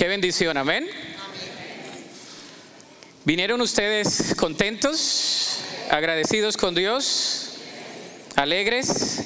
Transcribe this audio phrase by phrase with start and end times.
[0.00, 0.88] Qué bendición, amén.
[3.26, 5.58] ¿Vinieron ustedes contentos,
[5.90, 7.58] agradecidos con Dios,
[8.34, 9.24] alegres,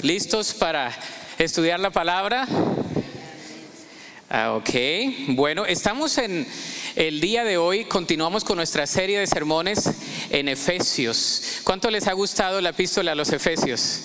[0.00, 0.92] listos para
[1.38, 2.48] estudiar la palabra?
[4.28, 4.70] Ah, ok,
[5.36, 6.48] bueno, estamos en
[6.96, 9.88] el día de hoy, continuamos con nuestra serie de sermones
[10.30, 11.60] en Efesios.
[11.62, 14.00] ¿Cuánto les ha gustado la epístola a los Efesios?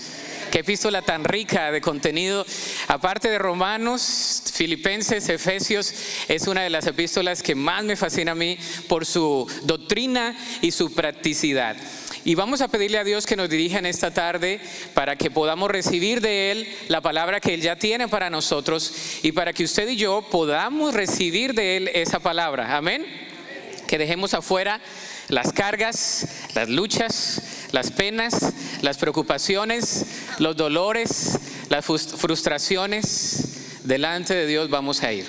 [0.51, 2.45] Qué epístola tan rica de contenido.
[2.87, 5.93] Aparte de Romanos, Filipenses, Efesios,
[6.29, 8.57] es una de las epístolas que más me fascina a mí
[8.87, 11.75] por su doctrina y su practicidad.
[12.23, 14.61] Y vamos a pedirle a Dios que nos dirija en esta tarde
[14.93, 19.33] para que podamos recibir de Él la palabra que Él ya tiene para nosotros y
[19.33, 22.77] para que usted y yo podamos recibir de Él esa palabra.
[22.77, 23.05] Amén.
[23.85, 24.81] Que dejemos afuera
[25.27, 27.41] las cargas, las luchas,
[27.71, 30.05] las penas, las preocupaciones,
[30.39, 33.83] los dolores, las frustraciones.
[33.83, 35.25] Delante de Dios vamos a ir.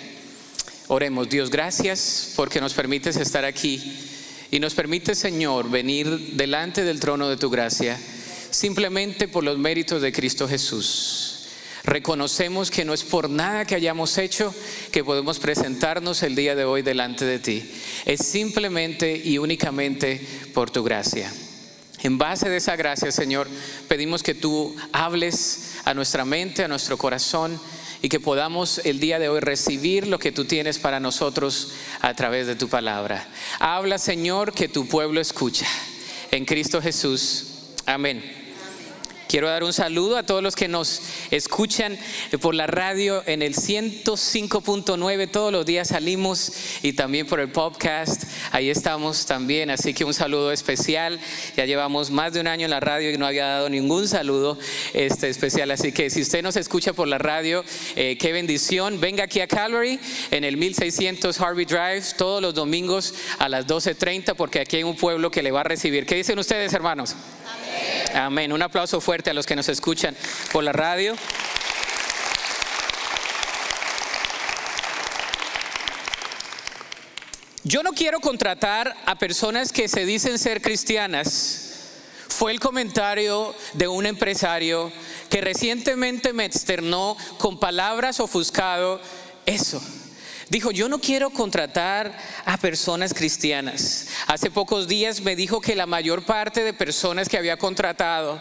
[0.88, 4.08] Oremos, Dios, gracias porque nos permites estar aquí
[4.50, 7.98] y nos permites, Señor, venir delante del trono de tu gracia
[8.50, 11.37] simplemente por los méritos de Cristo Jesús.
[11.88, 14.54] Reconocemos que no es por nada que hayamos hecho
[14.92, 17.66] que podemos presentarnos el día de hoy delante de ti.
[18.04, 20.20] Es simplemente y únicamente
[20.52, 21.32] por tu gracia.
[22.02, 23.48] En base de esa gracia, Señor,
[23.88, 27.58] pedimos que tú hables a nuestra mente, a nuestro corazón
[28.02, 31.72] y que podamos el día de hoy recibir lo que tú tienes para nosotros
[32.02, 33.26] a través de tu palabra.
[33.60, 35.66] Habla, Señor, que tu pueblo escucha.
[36.32, 37.46] En Cristo Jesús.
[37.86, 38.37] Amén.
[39.28, 41.98] Quiero dar un saludo a todos los que nos escuchan
[42.40, 45.30] por la radio en el 105.9.
[45.30, 46.50] Todos los días salimos
[46.82, 48.24] y también por el podcast.
[48.52, 49.68] Ahí estamos también.
[49.68, 51.20] Así que un saludo especial.
[51.58, 54.58] Ya llevamos más de un año en la radio y no había dado ningún saludo
[54.94, 55.70] este, especial.
[55.72, 58.98] Así que si usted nos escucha por la radio, eh, qué bendición.
[58.98, 64.34] Venga aquí a Calvary en el 1600 Harvey Drive todos los domingos a las 12.30
[64.36, 66.06] porque aquí hay un pueblo que le va a recibir.
[66.06, 67.14] ¿Qué dicen ustedes, hermanos?
[68.14, 68.52] Amén.
[68.52, 70.16] Un aplauso fuerte a los que nos escuchan
[70.52, 71.16] por la radio.
[77.64, 81.64] Yo no quiero contratar a personas que se dicen ser cristianas.
[82.28, 84.90] Fue el comentario de un empresario
[85.28, 89.00] que recientemente me externó con palabras ofuscado
[89.44, 89.82] eso.
[90.50, 94.08] Dijo, yo no quiero contratar a personas cristianas.
[94.26, 98.40] Hace pocos días me dijo que la mayor parte de personas que había contratado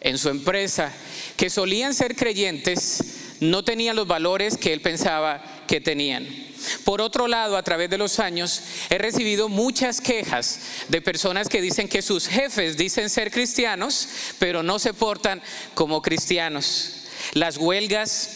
[0.00, 0.92] en su empresa,
[1.36, 6.26] que solían ser creyentes, no tenían los valores que él pensaba que tenían.
[6.84, 11.62] Por otro lado, a través de los años, he recibido muchas quejas de personas que
[11.62, 14.08] dicen que sus jefes dicen ser cristianos,
[14.38, 15.40] pero no se portan
[15.74, 17.06] como cristianos.
[17.32, 18.30] Las huelgas,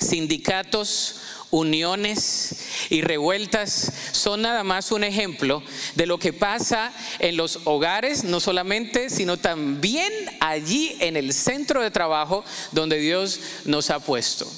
[0.00, 1.16] sindicatos,
[1.50, 2.56] uniones
[2.90, 5.62] y revueltas son nada más un ejemplo
[5.94, 11.82] de lo que pasa en los hogares, no solamente, sino también allí en el centro
[11.82, 14.50] de trabajo donde Dios nos ha puesto.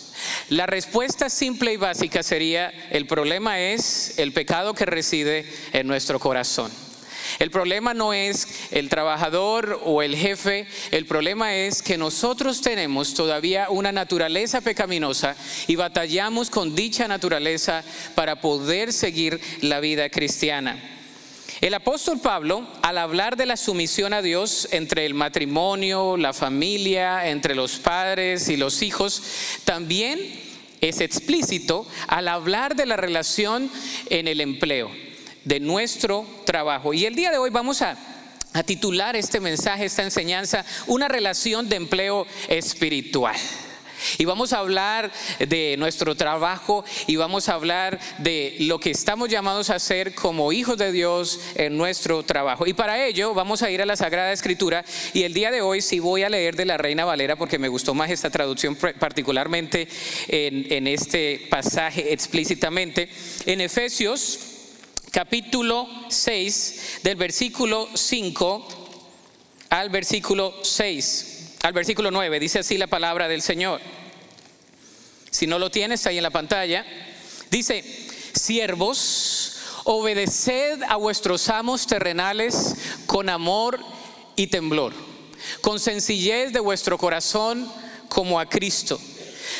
[0.48, 6.18] La respuesta simple y básica sería, el problema es el pecado que reside en nuestro
[6.18, 6.87] corazón.
[7.38, 13.14] El problema no es el trabajador o el jefe, el problema es que nosotros tenemos
[13.14, 15.36] todavía una naturaleza pecaminosa
[15.68, 17.84] y batallamos con dicha naturaleza
[18.16, 20.82] para poder seguir la vida cristiana.
[21.60, 27.28] El apóstol Pablo, al hablar de la sumisión a Dios entre el matrimonio, la familia,
[27.28, 29.22] entre los padres y los hijos,
[29.64, 30.18] también
[30.80, 33.70] es explícito al hablar de la relación
[34.10, 35.07] en el empleo
[35.44, 36.94] de nuestro trabajo.
[36.94, 37.96] Y el día de hoy vamos a,
[38.66, 43.36] titular este mensaje, esta enseñanza, una relación de empleo espiritual.
[44.16, 49.28] Y vamos a hablar de nuestro trabajo y vamos a hablar de lo que estamos
[49.28, 52.66] llamados a hacer como hijos de Dios en nuestro trabajo.
[52.66, 55.82] Y para ello vamos a ir a la Sagrada Escritura y el día de hoy
[55.82, 59.88] sí voy a leer de la Reina Valera porque me gustó más esta traducción particularmente
[60.28, 63.08] en, en este pasaje explícitamente.
[63.46, 64.47] En Efesios
[65.10, 68.66] capítulo 6, del versículo 5
[69.70, 72.40] al versículo 6, al versículo 9.
[72.40, 73.80] Dice así la palabra del Señor.
[75.30, 76.84] Si no lo tienes ahí en la pantalla,
[77.50, 77.84] dice,
[78.34, 82.74] siervos, obedeced a vuestros amos terrenales
[83.06, 83.78] con amor
[84.36, 84.94] y temblor,
[85.60, 87.70] con sencillez de vuestro corazón
[88.08, 89.00] como a Cristo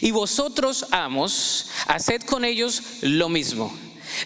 [0.00, 3.74] Y vosotros, amos, haced con ellos lo mismo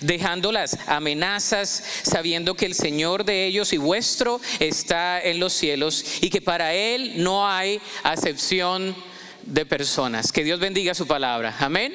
[0.00, 6.04] dejando las amenazas, sabiendo que el Señor de ellos y vuestro está en los cielos
[6.20, 8.94] y que para Él no hay acepción
[9.42, 10.30] de personas.
[10.32, 11.56] Que Dios bendiga su palabra.
[11.58, 11.94] Amén.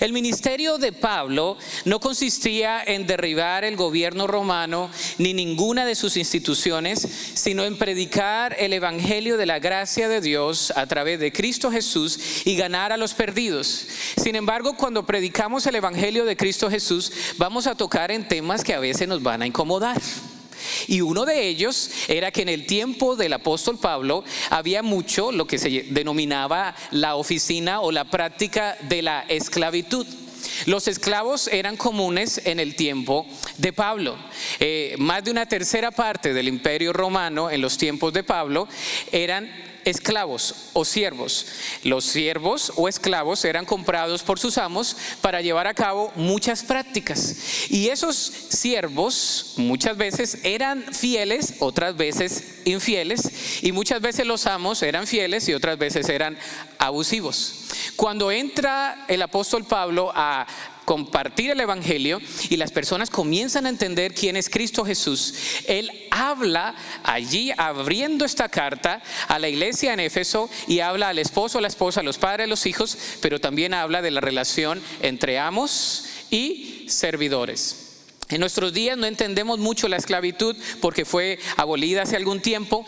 [0.00, 6.16] El ministerio de Pablo no consistía en derribar el gobierno romano ni ninguna de sus
[6.16, 11.70] instituciones, sino en predicar el Evangelio de la gracia de Dios a través de Cristo
[11.70, 13.86] Jesús y ganar a los perdidos.
[14.16, 18.74] Sin embargo, cuando predicamos el Evangelio de Cristo Jesús, vamos a tocar en temas que
[18.74, 20.00] a veces nos van a incomodar.
[20.86, 25.46] Y uno de ellos era que en el tiempo del apóstol Pablo había mucho lo
[25.46, 30.06] que se denominaba la oficina o la práctica de la esclavitud.
[30.66, 33.26] Los esclavos eran comunes en el tiempo
[33.58, 34.16] de Pablo.
[34.60, 38.68] Eh, más de una tercera parte del imperio romano en los tiempos de Pablo
[39.12, 39.50] eran
[39.84, 41.46] esclavos o siervos.
[41.82, 47.70] Los siervos o esclavos eran comprados por sus amos para llevar a cabo muchas prácticas.
[47.70, 54.82] Y esos siervos muchas veces eran fieles, otras veces infieles, y muchas veces los amos
[54.82, 56.38] eran fieles y otras veces eran
[56.78, 57.64] abusivos.
[57.96, 60.46] Cuando entra el apóstol Pablo a
[60.84, 65.34] compartir el Evangelio y las personas comienzan a entender quién es Cristo Jesús,
[65.66, 71.58] Él habla allí abriendo esta carta a la iglesia en Éfeso y habla al esposo,
[71.58, 74.82] a la esposa, a los padres, a los hijos, pero también habla de la relación
[75.02, 77.83] entre amos y servidores.
[78.30, 82.86] En nuestros días no entendemos mucho la esclavitud porque fue abolida hace algún tiempo.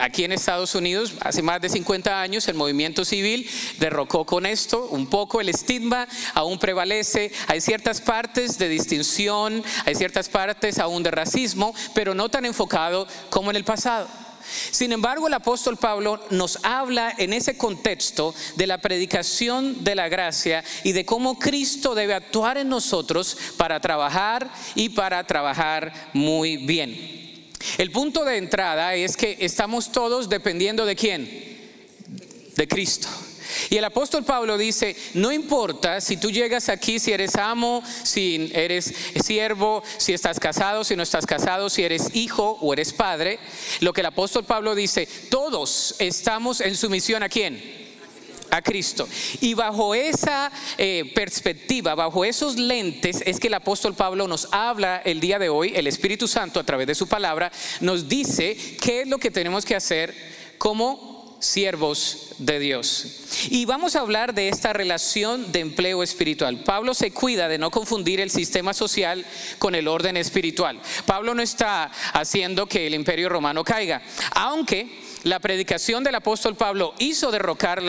[0.00, 4.88] aquí en Estados Unidos, hace más de 50 años, el movimiento civil derrocó con esto
[4.90, 7.32] un poco el estigma, aún prevalece.
[7.46, 13.06] Hay ciertas partes de distinción, hay ciertas partes aún de racismo, pero no tan enfocado
[13.30, 14.21] como en el pasado.
[14.70, 20.08] Sin embargo, el apóstol Pablo nos habla en ese contexto de la predicación de la
[20.08, 26.58] gracia y de cómo Cristo debe actuar en nosotros para trabajar y para trabajar muy
[26.58, 27.48] bien.
[27.78, 31.52] El punto de entrada es que estamos todos dependiendo de quién?
[32.56, 33.08] De Cristo.
[33.70, 38.50] Y el apóstol Pablo dice, no importa si tú llegas aquí, si eres amo, si
[38.54, 38.92] eres
[39.24, 43.38] siervo, si estás casado, si no estás casado, si eres hijo o eres padre,
[43.80, 47.82] lo que el apóstol Pablo dice, todos estamos en sumisión a quién?
[48.52, 49.08] a Cristo.
[49.40, 55.00] Y bajo esa eh, perspectiva, bajo esos lentes, es que el apóstol Pablo nos habla
[55.04, 57.50] el día de hoy, el Espíritu Santo a través de su palabra,
[57.80, 60.14] nos dice qué es lo que tenemos que hacer
[60.58, 61.11] como
[61.42, 63.06] siervos de Dios.
[63.50, 66.62] Y vamos a hablar de esta relación de empleo espiritual.
[66.62, 69.26] Pablo se cuida de no confundir el sistema social
[69.58, 70.80] con el orden espiritual.
[71.04, 76.94] Pablo no está haciendo que el imperio romano caiga, aunque la predicación del apóstol Pablo
[76.98, 77.82] hizo derrocar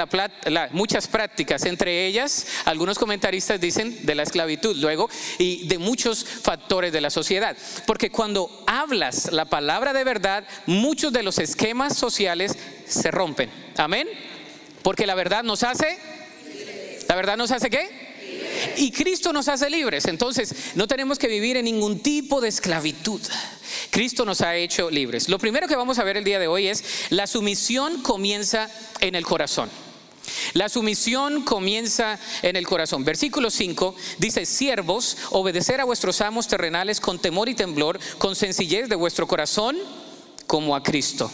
[0.72, 6.94] muchas prácticas, entre ellas, algunos comentaristas dicen, de la esclavitud, luego, y de muchos factores
[6.94, 7.58] de la sociedad.
[7.86, 12.56] Porque cuando hablas la palabra de verdad, muchos de los esquemas sociales
[12.88, 13.50] se rompen.
[13.78, 14.08] Amén.
[14.82, 15.98] Porque la verdad nos hace,
[17.08, 18.03] ¿la verdad nos hace qué?
[18.78, 20.06] Y Cristo nos hace libres.
[20.06, 23.22] Entonces, no tenemos que vivir en ningún tipo de esclavitud.
[23.90, 25.30] Cristo nos ha hecho libres.
[25.30, 28.70] Lo primero que vamos a ver el día de hoy es la sumisión comienza
[29.00, 29.70] en el corazón.
[30.54, 33.04] La sumisión comienza en el corazón.
[33.04, 38.88] Versículo 5 dice, siervos, obedecer a vuestros amos terrenales con temor y temblor, con sencillez
[38.88, 39.78] de vuestro corazón,
[40.48, 41.32] como a Cristo.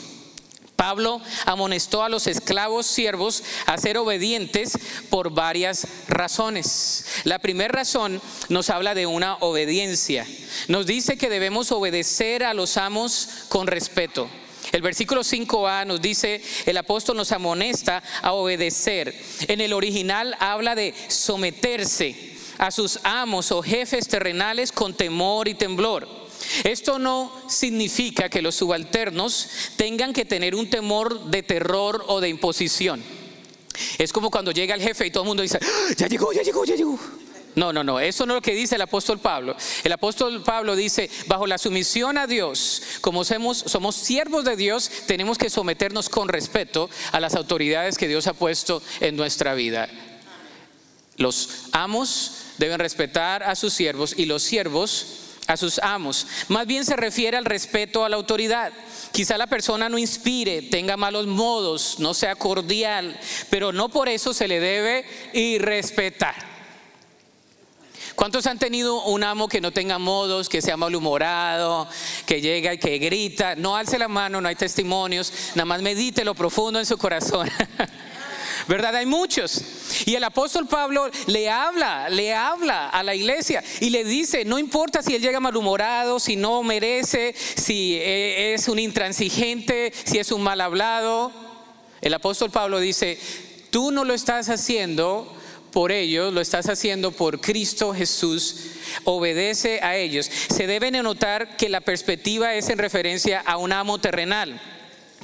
[0.80, 7.04] Pablo amonestó a los esclavos siervos a ser obedientes por varias razones.
[7.26, 10.26] La primera razón nos habla de una obediencia.
[10.70, 14.30] Nos dice que debemos obedecer a los amos con respeto.
[14.72, 19.14] El versículo 5a nos dice, el apóstol nos amonesta a obedecer.
[19.50, 25.56] En el original habla de someterse a sus amos o jefes terrenales con temor y
[25.56, 26.19] temblor.
[26.64, 32.30] Esto no significa que los subalternos tengan que tener un temor de terror o de
[32.30, 33.04] imposición.
[33.98, 36.42] Es como cuando llega el jefe y todo el mundo dice, ah, ya llegó, ya
[36.42, 37.00] llegó, ya llegó.
[37.56, 39.56] No, no, no, eso no es lo que dice el apóstol Pablo.
[39.84, 44.90] El apóstol Pablo dice, bajo la sumisión a Dios, como somos, somos siervos de Dios,
[45.08, 49.90] tenemos que someternos con respeto a las autoridades que Dios ha puesto en nuestra vida.
[51.18, 55.06] Los amos deben respetar a sus siervos y los siervos
[55.50, 56.28] a sus amos.
[56.48, 58.72] Más bien se refiere al respeto a la autoridad.
[59.12, 64.32] Quizá la persona no inspire, tenga malos modos, no sea cordial, pero no por eso
[64.32, 66.36] se le debe irrespetar.
[68.14, 71.88] ¿Cuántos han tenido un amo que no tenga modos, que sea malhumorado,
[72.28, 73.56] que llega y que grita?
[73.56, 77.50] No alce la mano, no hay testimonios, nada más medite lo profundo en su corazón.
[78.68, 78.96] ¿Verdad?
[78.96, 79.62] Hay muchos.
[80.06, 84.60] Y el apóstol Pablo le habla, le habla a la iglesia y le dice, no
[84.60, 90.32] importa si él llega malhumorado, si no merece, si eh, es un intransigente, si es
[90.32, 91.32] un mal hablado.
[92.02, 93.20] El apóstol Pablo dice,
[93.72, 95.36] tú no lo estás haciendo
[95.72, 98.56] por ellos, lo estás haciendo por Cristo Jesús,
[99.04, 100.26] obedece a ellos.
[100.26, 104.60] Se deben notar que la perspectiva es en referencia a un amo terrenal,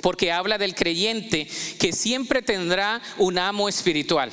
[0.05, 1.47] porque habla del creyente
[1.79, 4.31] que siempre tendrá un amo espiritual.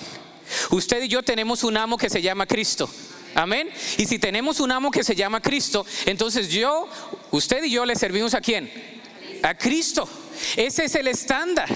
[0.71, 2.91] Usted y yo tenemos un amo que se llama Cristo.
[3.35, 3.71] Amén.
[3.97, 6.87] Y si tenemos un amo que se llama Cristo, entonces yo,
[7.31, 8.71] usted y yo le servimos a quién?
[9.43, 10.07] A Cristo.
[10.59, 11.75] Ese es el estándar.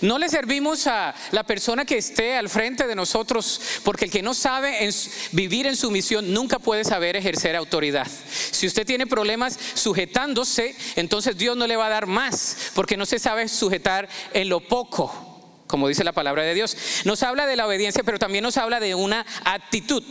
[0.00, 4.22] No le servimos a la persona que esté al frente de nosotros, porque el que
[4.22, 4.88] no sabe
[5.32, 8.06] vivir en su misión nunca puede saber ejercer autoridad.
[8.50, 13.06] Si usted tiene problemas sujetándose, entonces Dios no le va a dar más, porque no
[13.06, 15.30] se sabe sujetar en lo poco
[15.72, 16.76] como dice la palabra de Dios.
[17.06, 20.02] Nos habla de la obediencia, pero también nos habla de una actitud,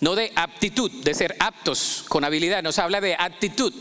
[0.00, 3.72] no de aptitud, de ser aptos con habilidad, nos habla de actitud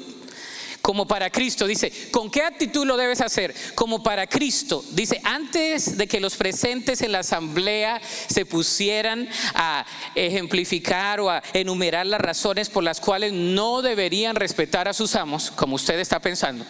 [0.89, 1.67] como para Cristo.
[1.67, 3.53] Dice, ¿con qué actitud lo debes hacer?
[3.75, 4.83] Como para Cristo.
[4.89, 11.43] Dice, antes de que los presentes en la asamblea se pusieran a ejemplificar o a
[11.53, 16.19] enumerar las razones por las cuales no deberían respetar a sus amos, como usted está
[16.19, 16.65] pensando.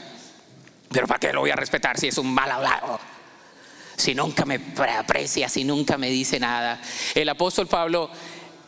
[0.92, 3.00] Pero ¿para qué lo voy a respetar si es un mal hablado?
[3.96, 4.60] Si nunca me
[4.98, 6.82] aprecia, si nunca me dice nada.
[7.16, 8.10] El apóstol Pablo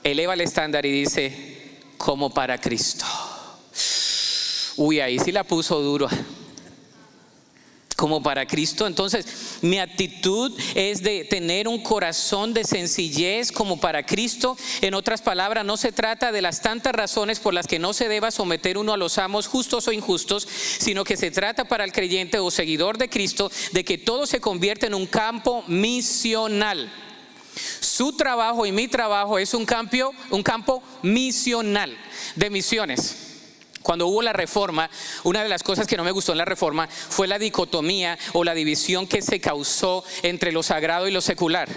[0.02, 3.06] eleva el estándar y dice, como para Cristo.
[4.78, 6.08] Uy, ahí sí la puso duro.
[7.96, 8.88] Como para Cristo.
[8.88, 14.58] Entonces, mi actitud es de tener un corazón de sencillez como para Cristo.
[14.82, 18.08] En otras palabras, no se trata de las tantas razones por las que no se
[18.08, 20.48] deba someter uno a los amos justos o injustos,
[20.80, 24.42] sino que se trata para el creyente o seguidor de Cristo de que todo se
[24.42, 26.92] convierte en un campo misional.
[27.82, 31.96] Su trabajo y mi trabajo es un campo, un campo misional
[32.36, 33.31] de misiones.
[33.82, 34.90] Cuando hubo la reforma,
[35.24, 38.44] una de las cosas que no me gustó en la reforma fue la dicotomía o
[38.44, 41.70] la división que se causó entre lo sagrado y lo secular.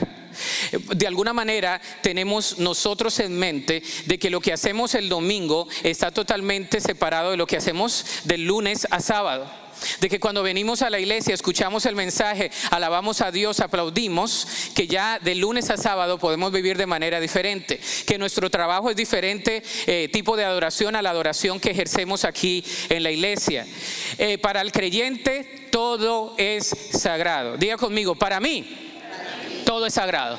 [0.95, 6.11] De alguna manera tenemos nosotros en mente de que lo que hacemos el domingo está
[6.11, 9.64] totalmente separado de lo que hacemos del lunes a sábado
[10.01, 14.87] de que cuando venimos a la iglesia, escuchamos el mensaje, alabamos a Dios, aplaudimos, que
[14.87, 19.63] ya de lunes a sábado podemos vivir de manera diferente, que nuestro trabajo es diferente
[19.87, 23.67] eh, tipo de adoración a la adoración que ejercemos aquí en la iglesia.
[24.19, 27.57] Eh, para el creyente todo es sagrado.
[27.57, 28.93] Diga conmigo, para mí
[29.65, 30.39] todo es sagrado.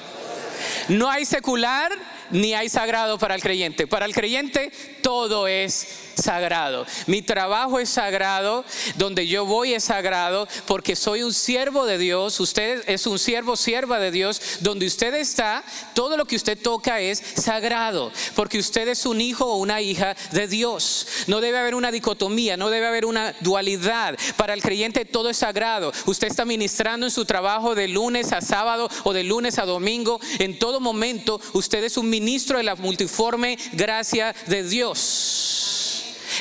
[0.88, 1.92] No hay secular
[2.32, 3.88] ni hay sagrado para el creyente.
[3.88, 4.72] Para el creyente
[5.06, 5.86] todo es
[6.16, 6.88] sagrado.
[7.06, 12.40] Mi trabajo es sagrado, donde yo voy es sagrado, porque soy un siervo de Dios,
[12.40, 17.02] usted es un siervo, sierva de Dios, donde usted está, todo lo que usted toca
[17.02, 21.06] es sagrado, porque usted es un hijo o una hija de Dios.
[21.28, 24.18] No debe haber una dicotomía, no debe haber una dualidad.
[24.38, 25.92] Para el creyente todo es sagrado.
[26.08, 30.20] Usted está ministrando en su trabajo de lunes a sábado o de lunes a domingo.
[30.40, 34.95] En todo momento usted es un ministro de la multiforme gracia de Dios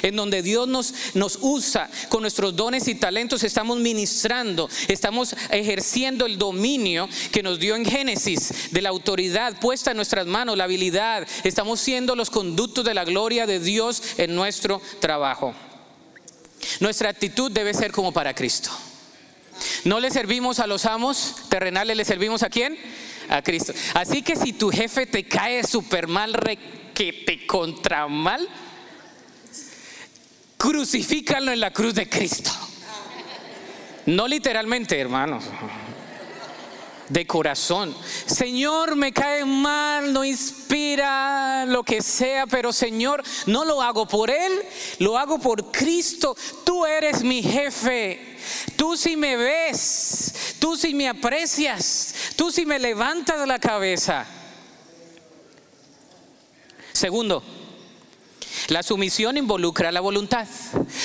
[0.02, 6.26] en donde Dios nos, nos usa con nuestros dones y talentos, estamos ministrando, estamos ejerciendo
[6.26, 10.64] el dominio que nos dio en Génesis, de la autoridad puesta en nuestras manos, la
[10.64, 15.54] habilidad, estamos siendo los conductos de la gloria de Dios en nuestro trabajo.
[16.80, 18.70] Nuestra actitud debe ser como para Cristo.
[19.84, 22.76] No le servimos a los amos terrenales, le servimos a quién?
[23.28, 23.72] A Cristo.
[23.94, 26.34] Así que si tu jefe te cae súper mal,
[26.94, 28.48] que te contra mal,
[30.56, 32.50] crucifícalo en la cruz de Cristo.
[34.06, 35.44] No literalmente, hermanos.
[37.08, 37.94] De corazón.
[38.26, 44.30] Señor, me cae mal, no inspira lo que sea, pero Señor, no lo hago por
[44.30, 44.52] Él,
[45.00, 46.34] lo hago por Cristo.
[46.64, 48.36] Tú eres mi jefe.
[48.76, 54.26] Tú si me ves, tú si me aprecias, tú si me levantas la cabeza.
[56.94, 57.42] Segundo,
[58.68, 60.46] la sumisión involucra la voluntad.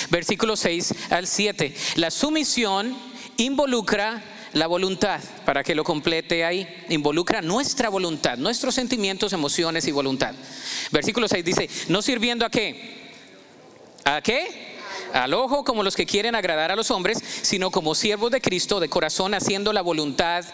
[0.08, 1.74] Versículo 6 al 7.
[1.96, 2.96] La sumisión
[3.38, 9.90] involucra la voluntad, para que lo complete ahí, involucra nuestra voluntad, nuestros sentimientos, emociones y
[9.90, 10.32] voluntad.
[10.92, 13.10] Versículo 6 dice, no sirviendo a qué?
[14.04, 14.78] ¿A qué?
[15.12, 18.78] Al ojo como los que quieren agradar a los hombres, sino como siervos de Cristo
[18.78, 20.44] de corazón haciendo la voluntad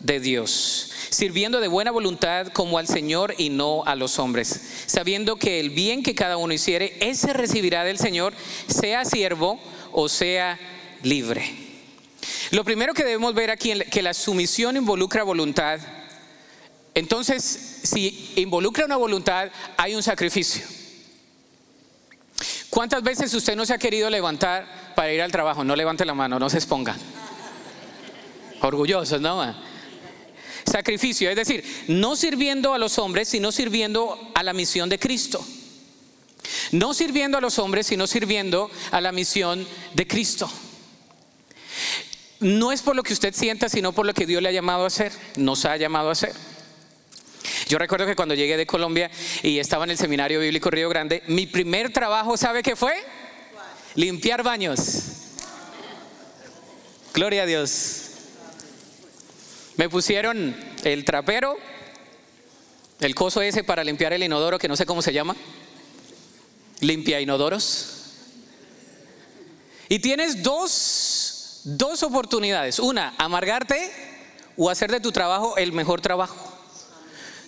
[0.00, 0.92] de Dios.
[1.14, 5.70] Sirviendo de buena voluntad como al Señor y no a los hombres, sabiendo que el
[5.70, 8.34] bien que cada uno hiciere, ese recibirá del Señor,
[8.66, 9.60] sea siervo
[9.92, 10.58] o sea
[11.02, 11.44] libre.
[12.50, 15.80] Lo primero que debemos ver aquí es que la sumisión involucra voluntad.
[16.94, 20.64] Entonces, si involucra una voluntad, hay un sacrificio.
[22.70, 25.62] ¿Cuántas veces usted no se ha querido levantar para ir al trabajo?
[25.64, 26.96] No levante la mano, no se exponga.
[28.60, 29.73] Orgullosos, ¿no?
[30.64, 35.44] Sacrificio, es decir, no sirviendo a los hombres, sino sirviendo a la misión de Cristo.
[36.72, 40.50] No sirviendo a los hombres, sino sirviendo a la misión de Cristo.
[42.40, 44.84] No es por lo que usted sienta, sino por lo que Dios le ha llamado
[44.84, 46.34] a hacer, nos ha llamado a hacer.
[47.68, 49.10] Yo recuerdo que cuando llegué de Colombia
[49.42, 52.94] y estaba en el Seminario Bíblico Río Grande, mi primer trabajo, ¿sabe qué fue?
[53.94, 55.02] Limpiar baños.
[57.14, 58.03] Gloria a Dios.
[59.76, 60.54] Me pusieron
[60.84, 61.56] el trapero,
[63.00, 65.34] el coso ese para limpiar el inodoro, que no sé cómo se llama.
[66.80, 67.94] Limpia inodoros.
[69.88, 72.78] Y tienes dos, dos oportunidades.
[72.78, 73.90] Una, amargarte
[74.56, 76.52] o hacer de tu trabajo el mejor trabajo.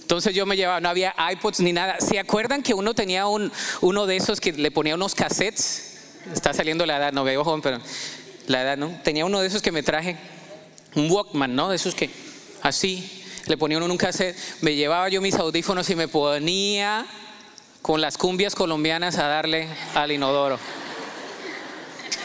[0.00, 1.96] Entonces yo me llevaba, no había iPods ni nada.
[2.00, 5.98] ¿Se acuerdan que uno tenía un, uno de esos que le ponía unos cassettes?
[6.32, 7.80] Está saliendo la edad, no veo joven, pero
[8.46, 9.00] la edad, ¿no?
[9.02, 10.16] Tenía uno de esos que me traje,
[10.96, 11.68] un Walkman, ¿no?
[11.68, 12.10] De esos que
[12.62, 14.36] así le ponía uno en un cassette.
[14.62, 17.06] Me llevaba yo mis audífonos y me ponía
[17.82, 20.58] con las cumbias colombianas a darle al inodoro.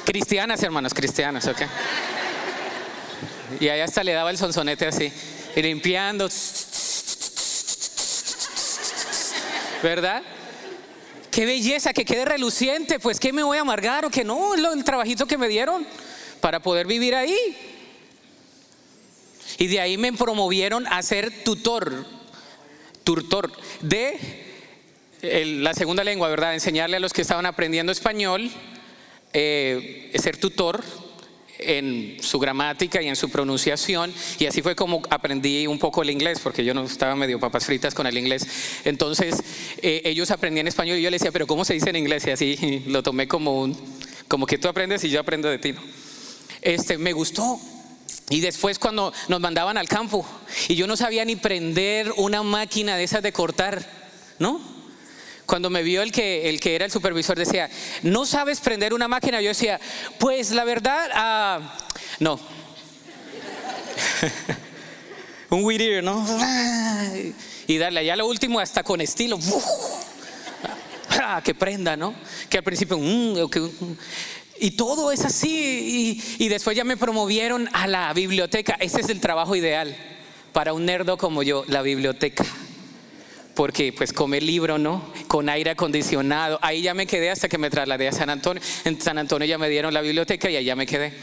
[0.05, 1.61] Cristianas, hermanos, cristianas, ¿ok?
[3.59, 5.11] Y ahí hasta le daba el sonsonete así,
[5.55, 6.27] y limpiando.
[9.83, 10.23] ¿Verdad?
[11.29, 12.99] Qué belleza, que quede reluciente.
[12.99, 15.85] Pues que me voy a amargar o que no, el trabajito que me dieron
[16.39, 17.70] para poder vivir ahí.
[19.61, 22.03] Y de ahí me promovieron a ser tutor,
[23.03, 23.51] tutor
[23.81, 24.17] de
[25.21, 26.55] la segunda lengua, ¿verdad?
[26.55, 28.49] Enseñarle a los que estaban aprendiendo español,
[29.33, 30.83] eh, ser tutor
[31.59, 34.11] en su gramática y en su pronunciación.
[34.39, 37.63] Y así fue como aprendí un poco el inglés porque yo no estaba medio papas
[37.63, 38.47] fritas con el inglés.
[38.83, 39.43] Entonces
[39.83, 42.31] eh, ellos aprendían español y yo les decía pero cómo se dice en inglés y
[42.31, 43.77] así lo tomé como un
[44.27, 45.75] como que tú aprendes y yo aprendo de ti
[46.63, 47.59] este me gustó
[48.31, 50.25] y después cuando nos mandaban al campo
[50.67, 53.85] y yo no sabía ni prender una máquina de esas de cortar
[54.39, 54.71] no
[55.51, 57.69] cuando me vio el que, el que era el supervisor, decía,
[58.03, 59.41] ¿no sabes prender una máquina?
[59.41, 59.81] Yo decía,
[60.17, 61.77] pues la verdad, ah,
[62.19, 62.39] no.
[65.49, 66.25] Un weed ¿no?
[67.67, 69.37] Y darle allá lo último hasta con estilo.
[71.21, 72.15] Ah, que prenda, ¿no?
[72.49, 73.49] Que al principio, mm,
[74.61, 76.21] y todo es así.
[76.37, 78.77] Y, y, después ya me promovieron a la biblioteca.
[78.79, 79.95] Ese es el trabajo ideal
[80.53, 82.45] para un nerdo como yo, la biblioteca
[83.55, 85.11] porque pues comer libro, ¿no?
[85.27, 86.57] Con aire acondicionado.
[86.61, 88.61] Ahí ya me quedé hasta que me trasladé a San Antonio.
[88.85, 91.13] En San Antonio ya me dieron la biblioteca y ahí ya me quedé.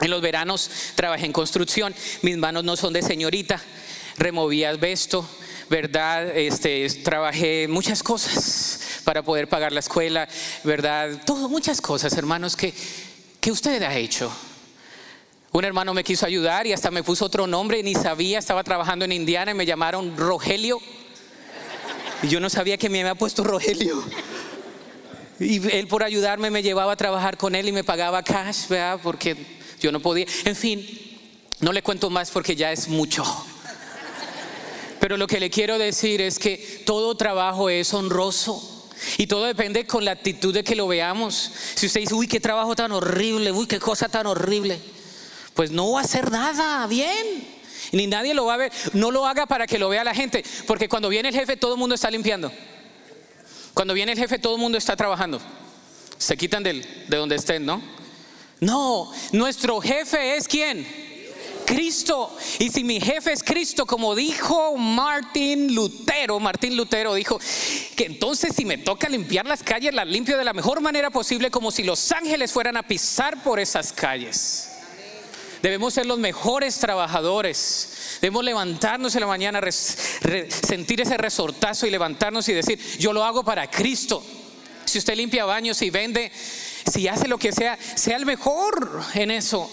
[0.00, 1.94] En los veranos trabajé en construcción.
[2.22, 3.60] Mis manos no son de señorita.
[4.18, 5.28] Removí asbesto,
[5.70, 6.36] ¿verdad?
[6.36, 10.28] Este, trabajé muchas cosas para poder pagar la escuela,
[10.64, 11.22] ¿verdad?
[11.24, 12.74] Todo, muchas cosas, hermanos, que,
[13.40, 14.32] que usted ha hecho.
[15.52, 19.04] Un hermano me quiso ayudar y hasta me puso otro nombre, ni sabía, estaba trabajando
[19.04, 20.80] en Indiana y me llamaron Rogelio.
[22.22, 24.02] Y yo no sabía que me había puesto Rogelio.
[25.38, 28.98] Y él por ayudarme me llevaba a trabajar con él y me pagaba cash, ¿verdad?
[29.02, 29.36] Porque
[29.80, 30.26] yo no podía.
[30.44, 30.86] En fin,
[31.60, 33.24] no le cuento más porque ya es mucho.
[34.98, 38.73] Pero lo que le quiero decir es que todo trabajo es honroso.
[39.18, 41.50] Y todo depende con la actitud de que lo veamos.
[41.74, 44.78] Si usted dice, uy, qué trabajo tan horrible, uy, qué cosa tan horrible,
[45.54, 47.54] pues no va a hacer nada bien
[47.94, 48.72] ni nadie lo va a ver.
[48.92, 51.74] No lo haga para que lo vea la gente, porque cuando viene el jefe todo
[51.74, 52.52] el mundo está limpiando.
[53.72, 55.40] Cuando viene el jefe todo el mundo está trabajando.
[56.18, 57.82] Se quitan de donde estén, ¿no?
[58.60, 61.03] No, nuestro jefe es quién?
[61.74, 62.36] Cristo.
[62.60, 67.40] Y si mi jefe es Cristo, como dijo Martín Lutero, Martín Lutero dijo
[67.96, 71.50] que entonces si me toca limpiar las calles, las limpio de la mejor manera posible,
[71.50, 74.70] como si los ángeles fueran a pisar por esas calles.
[75.62, 78.18] Debemos ser los mejores trabajadores.
[78.20, 83.42] Debemos levantarnos en la mañana, sentir ese resortazo y levantarnos y decir, yo lo hago
[83.42, 84.22] para Cristo.
[84.84, 89.32] Si usted limpia baños y vende, si hace lo que sea, sea el mejor en
[89.32, 89.68] eso.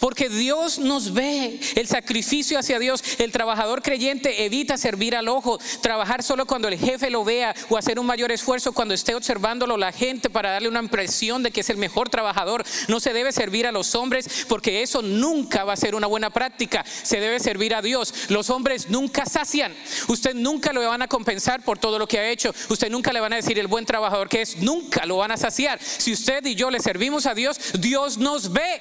[0.00, 1.60] Porque Dios nos ve.
[1.74, 6.78] El sacrificio hacia Dios, el trabajador creyente evita servir al ojo, trabajar solo cuando el
[6.78, 10.68] jefe lo vea o hacer un mayor esfuerzo cuando esté observándolo la gente para darle
[10.68, 12.64] una impresión de que es el mejor trabajador.
[12.88, 16.30] No se debe servir a los hombres porque eso nunca va a ser una buena
[16.30, 16.84] práctica.
[17.02, 18.14] Se debe servir a Dios.
[18.28, 19.74] Los hombres nunca sacian.
[20.08, 22.54] Usted nunca lo van a compensar por todo lo que ha hecho.
[22.68, 24.58] Usted nunca le van a decir el buen trabajador que es.
[24.58, 25.78] Nunca lo van a saciar.
[25.82, 28.80] Si usted y yo le servimos a Dios, Dios nos ve.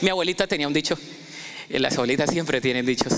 [0.00, 0.98] Mi abuelita tenía un dicho.
[1.68, 3.12] Las abuelitas siempre tienen dichos.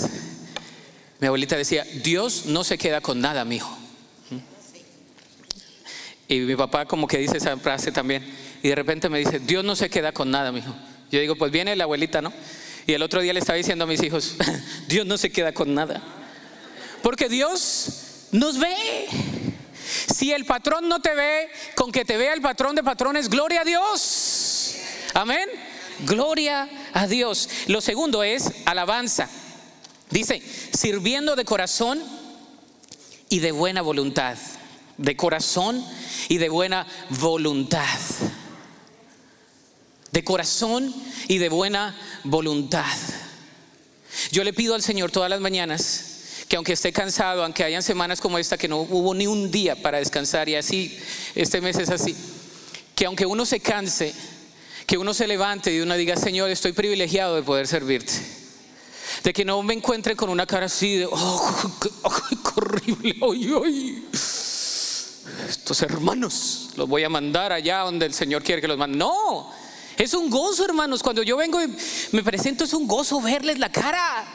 [1.21, 3.79] Mi abuelita decía, Dios no se queda con nada, mi hijo.
[6.29, 8.25] Y mi papá como que dice esa frase también.
[8.63, 10.75] Y de repente me dice, Dios no se queda con nada, mi hijo.
[11.11, 12.33] Yo digo, pues viene la abuelita, ¿no?
[12.87, 14.37] Y el otro día le estaba diciendo a mis hijos,
[14.89, 16.03] Dios no se queda con nada.
[17.03, 18.75] Porque Dios nos ve.
[20.15, 23.61] Si el patrón no te ve, con que te vea el patrón de patrones, gloria
[23.61, 24.77] a Dios.
[25.15, 25.49] Amén.
[26.01, 27.49] Gloria a Dios.
[27.67, 29.29] Lo segundo es alabanza.
[30.11, 30.43] Dice,
[30.77, 32.03] sirviendo de corazón
[33.29, 34.37] y de buena voluntad.
[34.99, 35.85] De corazón
[36.29, 37.99] y de buena voluntad.
[40.11, 40.95] De corazón
[41.29, 42.85] y de buena voluntad.
[44.31, 46.13] Yo le pido al Señor todas las mañanas
[46.53, 49.75] que aunque esté cansado, aunque hayan semanas como esta que no hubo ni un día
[49.75, 50.99] para descansar y así,
[51.35, 52.15] este mes es así,
[52.95, 54.13] que aunque uno se canse,
[54.93, 58.13] que uno se levante y uno diga, Señor, estoy privilegiado de poder servirte.
[59.23, 61.89] De que no me encuentre con una cara así de, oh, qué,
[62.57, 64.07] horrible, hoy,
[65.49, 68.99] Estos hermanos los voy a mandar allá donde el Señor quiere que los mande.
[68.99, 69.51] No,
[69.97, 71.03] es un gozo, hermanos.
[71.03, 71.75] Cuando yo vengo y
[72.11, 74.27] me presento, es un gozo verles la cara.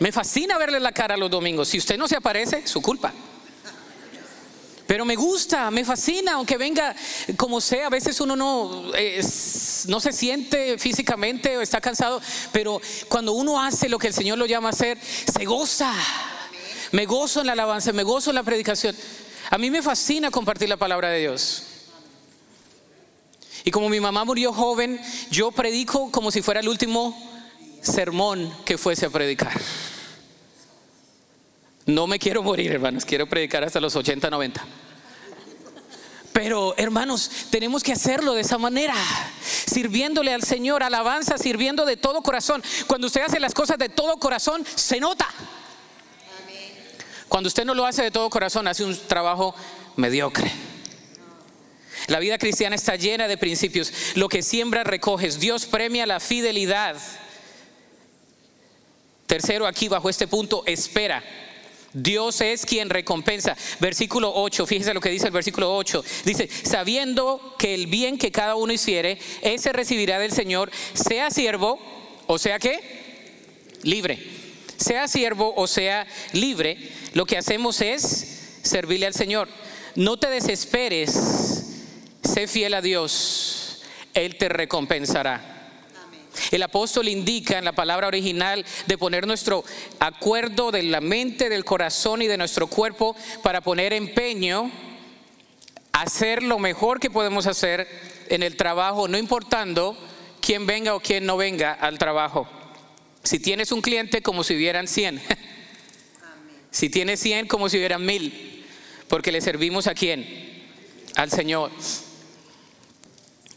[0.00, 1.66] Me fascina verles la cara los domingos.
[1.68, 3.10] Si usted no se aparece, su culpa.
[4.90, 6.96] Pero me gusta, me fascina, aunque venga
[7.36, 8.90] como sea, a veces uno no,
[9.86, 14.36] no se siente físicamente o está cansado, pero cuando uno hace lo que el Señor
[14.36, 15.94] lo llama a hacer, se goza.
[16.90, 18.96] Me gozo en la alabanza, me gozo en la predicación.
[19.50, 21.62] A mí me fascina compartir la palabra de Dios.
[23.62, 25.00] Y como mi mamá murió joven,
[25.30, 27.16] yo predico como si fuera el último
[27.80, 29.52] sermón que fuese a predicar.
[31.86, 34.79] No me quiero morir, hermanos, quiero predicar hasta los 80, 90.
[36.42, 38.94] Pero hermanos, tenemos que hacerlo de esa manera,
[39.42, 42.62] sirviéndole al Señor, alabanza, sirviendo de todo corazón.
[42.86, 45.28] Cuando usted hace las cosas de todo corazón, se nota.
[47.28, 49.54] Cuando usted no lo hace de todo corazón, hace un trabajo
[49.96, 50.50] mediocre.
[52.06, 53.92] La vida cristiana está llena de principios.
[54.14, 55.40] Lo que siembra recoges.
[55.40, 56.96] Dios premia la fidelidad.
[59.26, 61.22] Tercero, aquí bajo este punto, espera.
[61.92, 63.56] Dios es quien recompensa.
[63.80, 66.04] Versículo 8, fíjese lo que dice el versículo 8.
[66.24, 71.78] Dice, sabiendo que el bien que cada uno hiciere, ese recibirá del Señor, sea siervo,
[72.26, 72.80] o sea que,
[73.82, 74.18] libre.
[74.76, 76.78] Sea siervo o sea libre,
[77.12, 79.48] lo que hacemos es servirle al Señor.
[79.94, 81.10] No te desesperes,
[82.22, 83.82] sé fiel a Dios,
[84.14, 85.59] Él te recompensará.
[86.50, 89.64] El apóstol indica en la palabra original de poner nuestro
[89.98, 94.70] acuerdo de la mente, del corazón y de nuestro cuerpo para poner empeño,
[95.92, 97.88] hacer lo mejor que podemos hacer
[98.28, 99.96] en el trabajo, no importando
[100.40, 102.48] quién venga o quién no venga al trabajo.
[103.22, 105.20] Si tienes un cliente, como si hubieran 100.
[106.70, 108.64] Si tienes 100, como si hubieran mil.
[109.08, 110.64] Porque le servimos a quién?
[111.16, 111.70] Al Señor.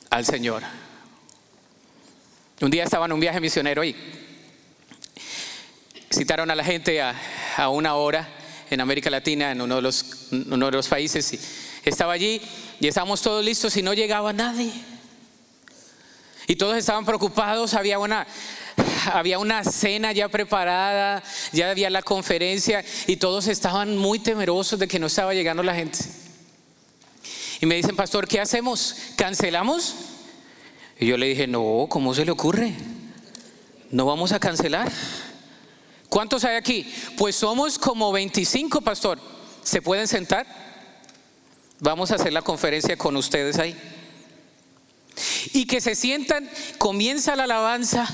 [0.09, 0.63] Al Señor.
[2.63, 3.93] Un día estaba en un viaje misionero y
[6.09, 7.13] citaron a la gente a,
[7.67, 8.25] una hora
[8.69, 11.33] en América Latina, en uno de, los, uno de los países.
[11.33, 11.39] Y
[11.83, 12.41] estaba allí
[12.79, 14.71] y estábamos todos listos y no llegaba nadie.
[16.47, 18.25] Y todos estaban preocupados, había una,
[19.11, 21.21] había una cena ya preparada,
[21.51, 25.75] ya había la conferencia y todos estaban muy temerosos de que no estaba llegando la
[25.75, 25.99] gente.
[27.59, 28.95] Y me dicen, pastor, ¿qué hacemos?
[29.17, 30.12] ¿Cancelamos?
[30.99, 32.73] Y yo le dije, no, ¿cómo se le ocurre?
[33.91, 34.91] No vamos a cancelar.
[36.09, 36.91] ¿Cuántos hay aquí?
[37.17, 39.19] Pues somos como 25, pastor.
[39.63, 40.45] ¿Se pueden sentar?
[41.79, 43.75] Vamos a hacer la conferencia con ustedes ahí.
[45.53, 48.07] Y que se sientan, comienza la alabanza,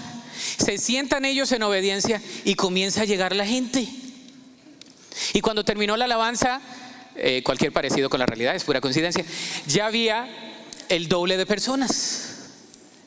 [0.58, 3.88] se sientan ellos en obediencia y comienza a llegar la gente.
[5.34, 6.62] Y cuando terminó la alabanza,
[7.16, 9.26] eh, cualquier parecido con la realidad es pura coincidencia,
[9.68, 10.28] ya había
[10.88, 12.29] el doble de personas.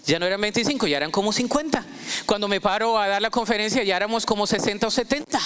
[0.04, 1.84] Ya no eran 25, ya eran como 50.
[2.26, 5.38] Cuando me paro a dar la conferencia ya éramos como 60 o 70.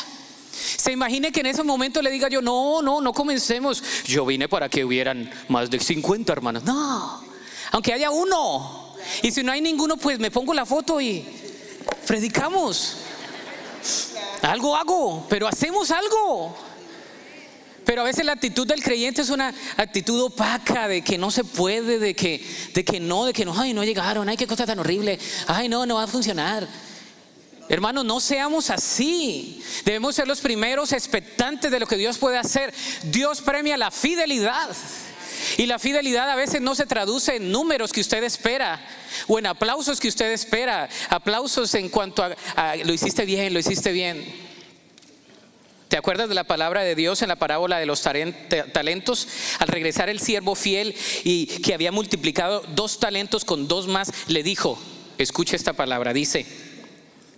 [0.52, 3.82] Se imagine que en ese momento le diga yo, no, no, no comencemos.
[4.04, 6.64] Yo vine para que hubieran más de 50 hermanos.
[6.64, 7.22] No,
[7.72, 11.24] aunque haya uno, Y si no hay ninguno, pues me pongo la foto y
[12.06, 12.96] predicamos.
[14.42, 16.56] Algo hago, pero hacemos algo.
[17.86, 21.44] Pero a veces la actitud del creyente es una actitud opaca de que no se
[21.44, 22.44] puede, de que,
[22.74, 25.68] de que no, de que no, ay, no llegaron, ay, qué cosa tan horrible, ay,
[25.68, 26.66] no, no va a funcionar.
[27.68, 29.62] Hermanos, no seamos así.
[29.84, 32.74] Debemos ser los primeros expectantes de lo que Dios puede hacer.
[33.04, 34.68] Dios premia la fidelidad.
[35.56, 38.84] Y la fidelidad a veces no se traduce en números que usted espera
[39.28, 40.88] o en aplausos que usted espera.
[41.08, 44.45] Aplausos en cuanto a lo hiciste bien, lo hiciste bien.
[45.88, 49.28] ¿Te acuerdas de la palabra de Dios en la parábola de los talentos?
[49.60, 54.42] Al regresar el siervo fiel y que había multiplicado dos talentos con dos más, le
[54.42, 54.78] dijo,
[55.16, 56.44] escucha esta palabra, dice,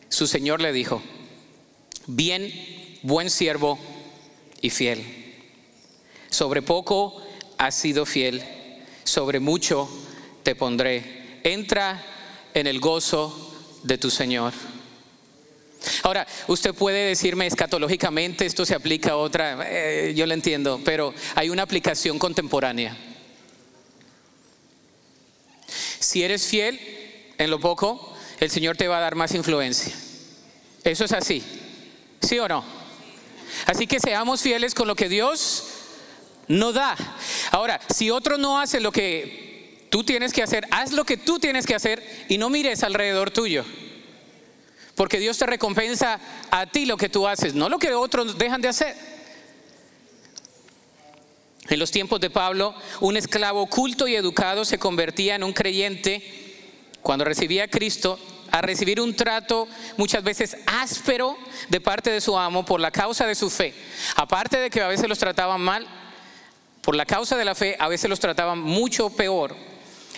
[0.08, 1.02] su Señor le dijo,
[2.06, 2.52] bien,
[3.02, 3.78] buen siervo
[4.62, 5.04] y fiel.
[6.30, 7.22] Sobre poco
[7.58, 8.42] has sido fiel,
[9.04, 9.88] sobre mucho
[10.42, 11.40] te pondré.
[11.44, 12.02] Entra
[12.54, 14.54] en el gozo de tu Señor.
[16.02, 21.14] Ahora, usted puede decirme escatológicamente, esto se aplica a otra, eh, yo lo entiendo, pero
[21.34, 22.96] hay una aplicación contemporánea.
[26.00, 26.80] Si eres fiel
[27.38, 29.94] en lo poco, el Señor te va a dar más influencia.
[30.84, 31.42] Eso es así,
[32.20, 32.64] ¿sí o no?
[33.66, 35.64] Así que seamos fieles con lo que Dios
[36.48, 36.96] nos da.
[37.50, 41.38] Ahora, si otro no hace lo que tú tienes que hacer, haz lo que tú
[41.38, 43.64] tienes que hacer y no mires alrededor tuyo.
[44.98, 46.18] Porque Dios te recompensa
[46.50, 48.96] a ti lo que tú haces, no lo que otros dejan de hacer.
[51.68, 56.20] En los tiempos de Pablo, un esclavo culto y educado se convertía en un creyente
[57.00, 58.18] cuando recibía a Cristo
[58.50, 63.24] a recibir un trato muchas veces áspero de parte de su amo por la causa
[63.24, 63.74] de su fe.
[64.16, 65.86] Aparte de que a veces los trataban mal,
[66.82, 69.54] por la causa de la fe a veces los trataban mucho peor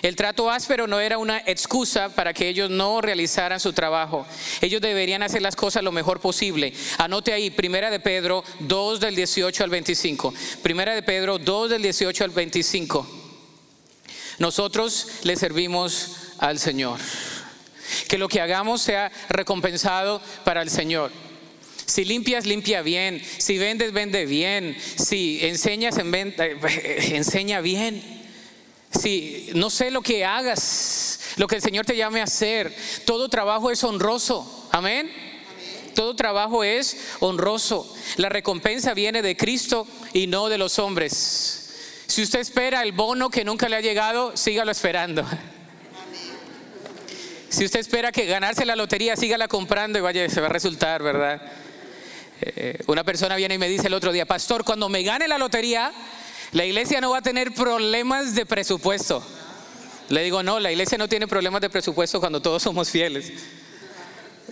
[0.01, 4.25] el trato áspero no era una excusa para que ellos no realizaran su trabajo.
[4.59, 6.73] Ellos deberían hacer las cosas lo mejor posible.
[6.97, 10.33] Anote ahí, Primera de Pedro 2 del 18 al 25.
[10.63, 13.07] Primera de Pedro 2 del 18 al 25.
[14.39, 16.99] Nosotros le servimos al Señor.
[18.07, 21.11] Que lo que hagamos sea recompensado para el Señor.
[21.85, 23.21] Si limpias, limpia bien.
[23.37, 24.75] Si vendes, vende bien.
[24.95, 25.97] Si enseñas,
[27.11, 28.20] enseña bien.
[28.99, 32.75] Si no sé lo que hagas, lo que el Señor te llame a hacer,
[33.05, 34.67] todo trabajo es honroso.
[34.71, 35.11] Amén.
[35.95, 37.93] Todo trabajo es honroso.
[38.17, 41.61] La recompensa viene de Cristo y no de los hombres.
[42.07, 45.25] Si usted espera el bono que nunca le ha llegado, sígalo esperando.
[47.49, 51.03] Si usted espera que ganarse la lotería, sígala comprando y vaya, se va a resultar,
[51.03, 51.41] ¿verdad?
[52.41, 55.37] Eh, una persona viene y me dice el otro día, pastor, cuando me gane la
[55.37, 55.91] lotería,
[56.51, 59.23] la iglesia no va a tener problemas de presupuesto.
[60.09, 63.31] Le digo, no, la iglesia no tiene problemas de presupuesto cuando todos somos fieles.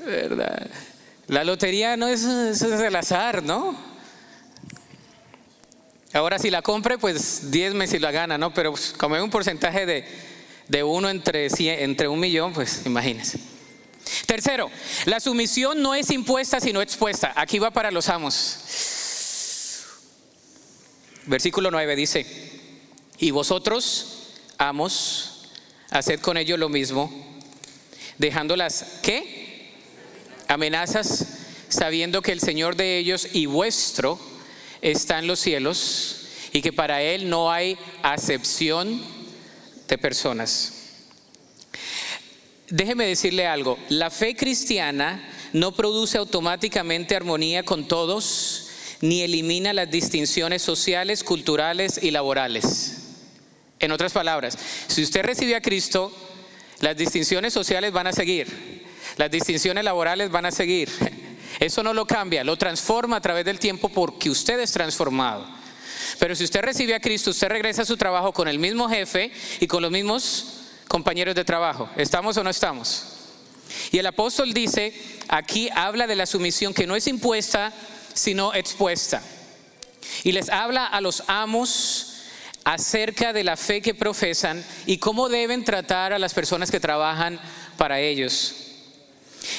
[0.05, 0.69] ¿Verdad?
[1.27, 3.77] La lotería no es, es el azar, ¿no?
[6.13, 8.53] Ahora si la compre, pues 10 meses la gana, ¿no?
[8.53, 10.05] Pero pues, como hay un porcentaje de,
[10.69, 11.49] de uno entre,
[11.83, 13.39] entre un millón, pues imagínense.
[14.25, 14.71] Tercero,
[15.05, 17.33] la sumisión no es impuesta sino expuesta.
[17.35, 18.98] Aquí va para los amos.
[21.29, 22.25] Versículo 9 dice,
[23.19, 25.43] y vosotros, amos,
[25.91, 27.13] haced con ellos lo mismo,
[28.17, 29.75] dejando las, ¿qué?
[30.47, 31.37] Amenazas,
[31.67, 34.19] sabiendo que el Señor de ellos y vuestro
[34.81, 38.99] está en los cielos y que para Él no hay acepción
[39.87, 40.73] de personas.
[42.69, 48.68] Déjeme decirle algo, la fe cristiana no produce automáticamente armonía con todos
[49.01, 52.97] ni elimina las distinciones sociales, culturales y laborales.
[53.79, 54.57] En otras palabras,
[54.87, 56.11] si usted recibe a Cristo,
[56.81, 58.85] las distinciones sociales van a seguir,
[59.17, 60.89] las distinciones laborales van a seguir.
[61.59, 65.45] Eso no lo cambia, lo transforma a través del tiempo porque usted es transformado.
[66.17, 69.31] Pero si usted recibe a Cristo, usted regresa a su trabajo con el mismo jefe
[69.59, 71.89] y con los mismos compañeros de trabajo.
[71.95, 73.03] ¿Estamos o no estamos?
[73.91, 74.93] Y el apóstol dice,
[75.27, 77.71] aquí habla de la sumisión que no es impuesta,
[78.19, 79.21] sino expuesta.
[80.23, 82.15] Y les habla a los amos
[82.65, 87.39] acerca de la fe que profesan y cómo deben tratar a las personas que trabajan
[87.77, 88.55] para ellos.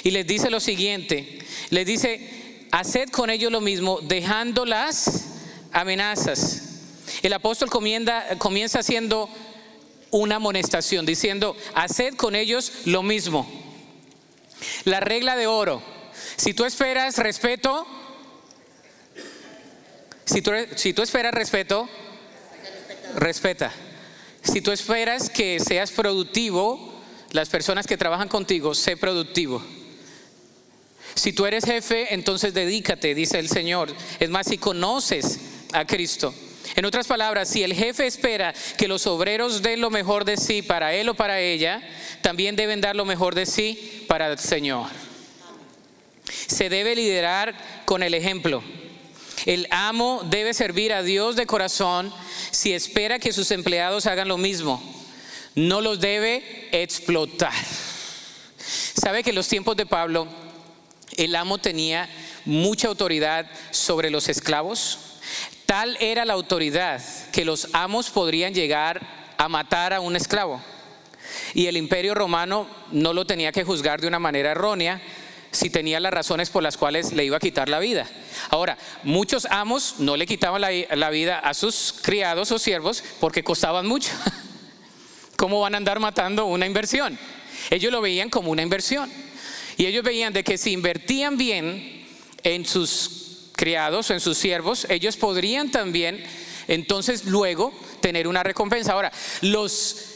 [0.02, 1.38] Y les dice lo siguiente,
[1.70, 5.24] les dice, haced con ellos lo mismo, dejando las
[5.72, 6.62] amenazas.
[7.22, 9.30] El apóstol comienza haciendo
[10.10, 13.48] una amonestación, diciendo, haced con ellos lo mismo.
[14.84, 15.82] La regla de oro,
[16.36, 17.86] si tú esperas respeto,
[20.30, 21.88] si tú, esperas respeto,
[23.16, 23.72] respeta.
[24.42, 26.94] Si tú esperas que seas productivo,
[27.32, 29.60] las personas que trabajan contigo, sé productivo.
[31.14, 33.92] Si tú eres jefe, entonces dedícate, dice el Señor.
[34.20, 35.40] Es más, si conoces
[35.72, 36.32] a Cristo.
[36.76, 40.62] En otras palabras, si el jefe espera que los obreros den lo mejor de sí
[40.62, 41.82] para él o para ella,
[42.22, 44.86] también deben dar lo mejor de sí para el Señor.
[46.46, 48.62] Se debe liderar con el ejemplo.
[49.46, 52.12] El amo debe servir a Dios de corazón
[52.50, 54.82] si espera que sus empleados hagan lo mismo.
[55.54, 57.52] No los debe explotar.
[58.58, 60.28] ¿Sabe que en los tiempos de Pablo
[61.16, 62.08] el amo tenía
[62.44, 64.98] mucha autoridad sobre los esclavos?
[65.66, 70.60] Tal era la autoridad que los amos podrían llegar a matar a un esclavo.
[71.54, 75.00] Y el imperio romano no lo tenía que juzgar de una manera errónea
[75.50, 78.06] si tenía las razones por las cuales le iba a quitar la vida.
[78.50, 83.86] Ahora, muchos amos no le quitaban la, vida a sus criados o siervos porque costaban
[83.86, 84.10] mucho.
[85.36, 87.18] ¿Cómo van a andar matando una inversión?
[87.70, 89.10] Ellos lo veían como una inversión.
[89.76, 92.06] Y ellos veían de que si invertían bien
[92.42, 96.22] en sus criados, en sus siervos, ellos podrían también
[96.68, 98.92] entonces luego tener una recompensa.
[98.92, 100.09] Ahora, los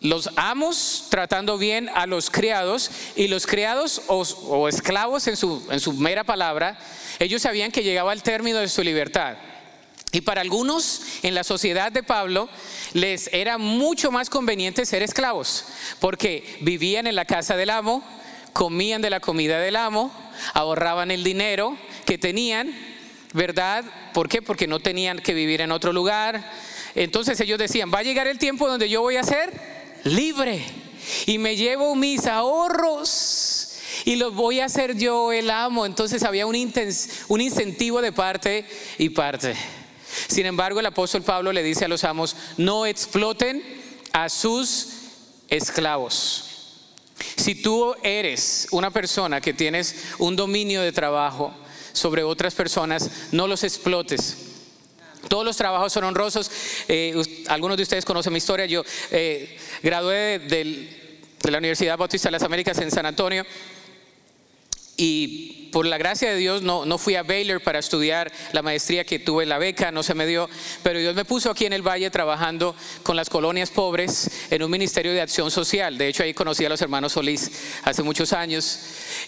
[0.00, 5.80] los amos tratando bien a los criados y los criados o, esclavos en su, en
[5.80, 6.78] su mera palabra,
[7.18, 9.36] ellos sabían que llegaba al término de su libertad.
[10.10, 12.48] Y para algunos en la sociedad de Pablo
[12.94, 15.64] les era mucho más conveniente ser esclavos,
[16.00, 18.02] porque vivían en la casa del amo,
[18.52, 20.12] comían de la comida del amo,
[20.54, 22.72] ahorraban el dinero que tenían
[23.32, 23.84] ¿verdad?
[24.14, 24.42] ¿Por qué?
[24.42, 26.50] Porque no tenían que vivir en otro lugar.
[26.94, 30.64] Entonces ellos decían, va a llegar el tiempo donde yo voy a ser libre
[31.26, 35.86] y me llevo mis ahorros y los voy a hacer yo el amo.
[35.86, 36.56] Entonces había un,
[37.28, 38.66] un incentivo de parte
[38.98, 39.54] y parte.
[40.28, 43.62] Sin embargo, el apóstol Pablo le dice a los amos, no exploten
[44.12, 44.88] a sus
[45.48, 46.44] esclavos.
[47.36, 51.52] Si tú eres una persona que tienes un dominio de trabajo,
[51.98, 54.36] sobre otras personas, no los explotes.
[55.28, 56.50] Todos los trabajos son honrosos.
[56.86, 58.66] Eh, algunos de ustedes conocen mi historia.
[58.66, 61.08] Yo eh, gradué de,
[61.50, 63.44] la Universidad Bautista de las Américas en San Antonio
[64.96, 69.04] y por la gracia de Dios no, no, fui a Baylor para estudiar la maestría
[69.04, 70.48] que tuve la beca, no se me dio,
[70.82, 74.70] pero Dios me puso aquí en el Valle trabajando con las colonias pobres en un
[74.70, 75.96] ministerio de acción social.
[75.96, 77.50] De hecho, ahí conocí a los hermanos Solís
[77.84, 78.80] hace muchos años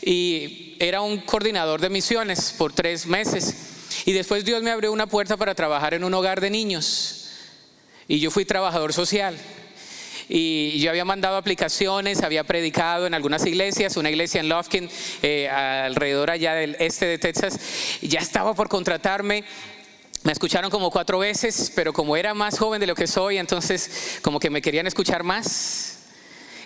[0.02, 3.54] y era un coordinador de misiones por tres meses.
[4.06, 7.20] Y después Dios me abrió una puerta para trabajar en un hogar de niños
[8.10, 9.36] y yo fui trabajador social
[10.32, 14.88] y yo había mandado aplicaciones, había predicado en algunas iglesias, una iglesia en Lofkin,
[15.22, 17.58] eh, alrededor allá del este de Texas,
[18.00, 19.42] ya estaba por contratarme.
[20.22, 24.20] Me escucharon como cuatro veces, pero como era más joven de lo que soy, entonces
[24.22, 25.98] como que me querían escuchar más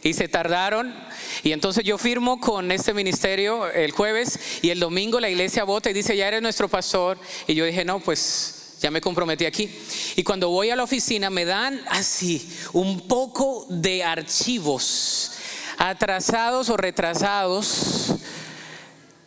[0.02, 0.94] y se tardaron.
[1.42, 5.88] Y entonces yo firmo con este ministerio el jueves y el domingo la iglesia vota
[5.88, 7.18] y dice, ya eres nuestro pastor.
[7.46, 9.70] Y yo dije, no, pues ya me comprometí aquí.
[10.14, 15.32] Y cuando voy a la oficina me dan así un poco de archivos
[15.78, 18.14] atrasados o retrasados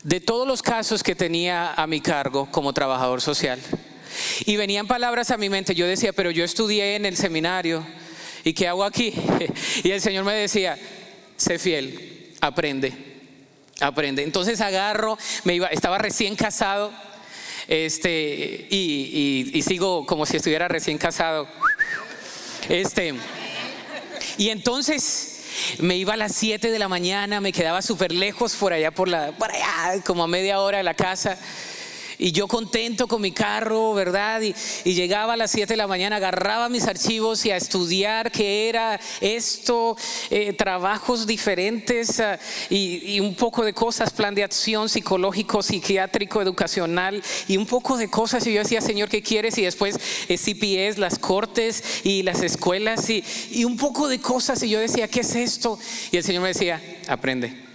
[0.04, 3.60] de todos los casos que tenía a mi cargo como trabajador social.
[4.46, 7.84] Y venían palabras a mi mente, yo decía, pero yo estudié en el seminario,
[8.44, 9.12] ¿y qué hago aquí?
[9.84, 10.78] Y el Señor me decía,
[11.36, 12.94] sé fiel, aprende,
[13.80, 14.22] aprende.
[14.22, 16.94] Entonces agarro, me iba, estaba recién casado,
[17.68, 21.48] este, y, sigo como si estuviera recién casado.
[22.70, 23.14] Este,
[24.38, 25.44] y entonces
[25.80, 29.08] me iba a las 7 de la mañana, me quedaba súper lejos por allá, por,
[29.08, 31.38] la, por allá, como a media hora de la casa.
[32.20, 34.42] Y yo contento con mi carro, ¿verdad?
[34.42, 34.54] Y,
[34.98, 39.00] llegaba a las 7 de la mañana, agarraba mis archivos y a estudiar qué era
[39.22, 39.96] esto,
[40.32, 47.22] eh, trabajos diferentes ah, y, un poco de cosas, plan de acción psicológico, psiquiátrico, educacional
[47.48, 48.48] y un poco de cosas.
[48.48, 49.58] Y yo decía, Señor, ¿qué quieres?
[49.60, 54.64] Y después eh, CPS, las cortes y las escuelas y, y un poco de cosas.
[54.64, 55.78] Y yo decía, ¿qué es esto?
[56.12, 57.67] Y el Señor me decía, aprende.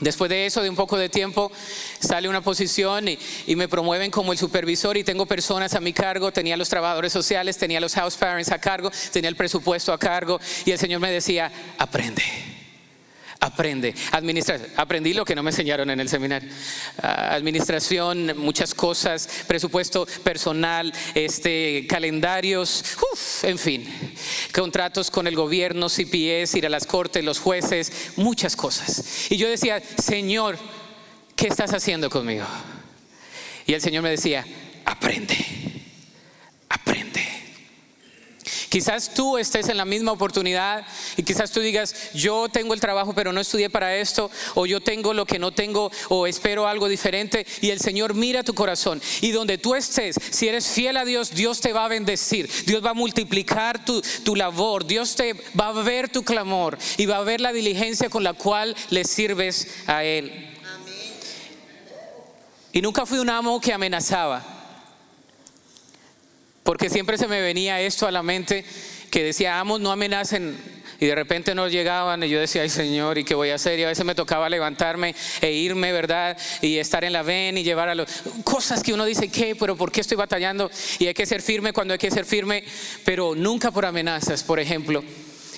[0.00, 1.52] Después de eso, de un poco de tiempo,
[2.00, 3.18] sale una posición y,
[3.54, 7.56] me promueven como el supervisor y tengo personas a mi cargo, tenía los trabajadores sociales,
[7.56, 11.10] tenía los house parents a cargo, tenía el presupuesto a cargo y el Señor me
[11.10, 12.22] decía, aprende
[13.42, 13.92] aprende.
[14.12, 16.48] Administra aprendí lo que no me enseñaron en el seminario.
[17.02, 22.84] Ah, administración, muchas cosas, presupuesto personal, este, calendarios,
[23.42, 23.84] en fin,
[24.54, 29.30] contratos con el gobierno, CPS, ir a las cortes, los jueces, muchas cosas.
[29.30, 30.56] Y yo decía, Señor,
[31.34, 32.46] ¿qué estás haciendo conmigo?
[33.66, 34.46] Y el Señor me decía,
[34.84, 35.36] aprende,
[36.68, 37.26] aprende.
[38.72, 40.86] Quizás tú estés en la misma oportunidad
[41.18, 44.80] y quizás tú digas, yo tengo el trabajo pero no estudié para esto, o yo
[44.80, 49.02] tengo lo que no tengo, o espero algo diferente, y el Señor mira tu corazón.
[49.20, 52.82] Y donde tú estés, si eres fiel a Dios, Dios te va a bendecir, Dios
[52.82, 57.18] va a multiplicar tu, tu labor, Dios te va a ver tu clamor y va
[57.18, 60.48] a ver la diligencia con la cual le sirves a Él.
[62.72, 64.51] Y nunca fui un amo que amenazaba,
[66.62, 68.64] porque siempre se me venía esto a la mente
[69.10, 70.56] que decía, amos no amenacen.
[71.00, 73.76] Y de repente no llegaban y yo decía, ay Señor, ¿y qué voy a hacer?
[73.76, 76.38] Y a veces me tocaba levantarme e irme, ¿verdad?
[76.60, 78.08] Y estar en la ven y llevar a los...
[78.44, 79.56] Cosas que uno dice, ¿qué?
[79.56, 80.70] ¿Pero por qué estoy batallando?
[81.00, 82.62] Y hay que ser firme cuando hay que ser firme,
[83.04, 85.02] pero nunca por amenazas, por ejemplo.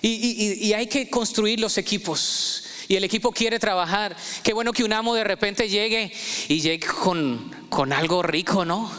[0.01, 4.17] Y, y hay que construir los equipos y el equipo quiere trabajar.
[4.43, 6.13] Qué bueno que un amo de repente llegue
[6.49, 8.91] y llegue con, con algo rico, ¿no?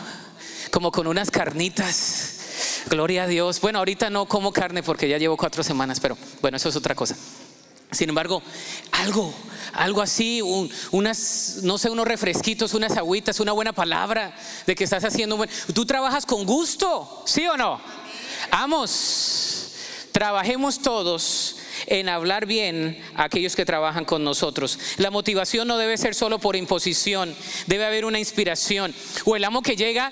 [0.71, 2.35] Como con unas carnitas.
[2.89, 3.59] Gloria a Dios.
[3.61, 6.95] Bueno, ahorita no como carne porque ya llevo cuatro semanas, pero bueno, eso es otra
[6.95, 7.15] cosa.
[7.91, 8.41] Sin embargo,
[8.91, 9.33] algo,
[9.73, 10.41] algo así,
[10.91, 14.35] unas, no sé, unos refresquitos, unas agüitas, una buena palabra
[14.65, 15.43] de que estás haciendo.
[15.73, 17.79] Tú trabajas con gusto, ¿sí o no?
[18.51, 19.71] Amos,
[20.11, 21.57] trabajemos todos
[21.87, 24.79] en hablar bien a aquellos que trabajan con nosotros.
[24.97, 27.35] La motivación no debe ser solo por imposición,
[27.67, 28.93] debe haber una inspiración.
[29.25, 30.11] O el amo que llega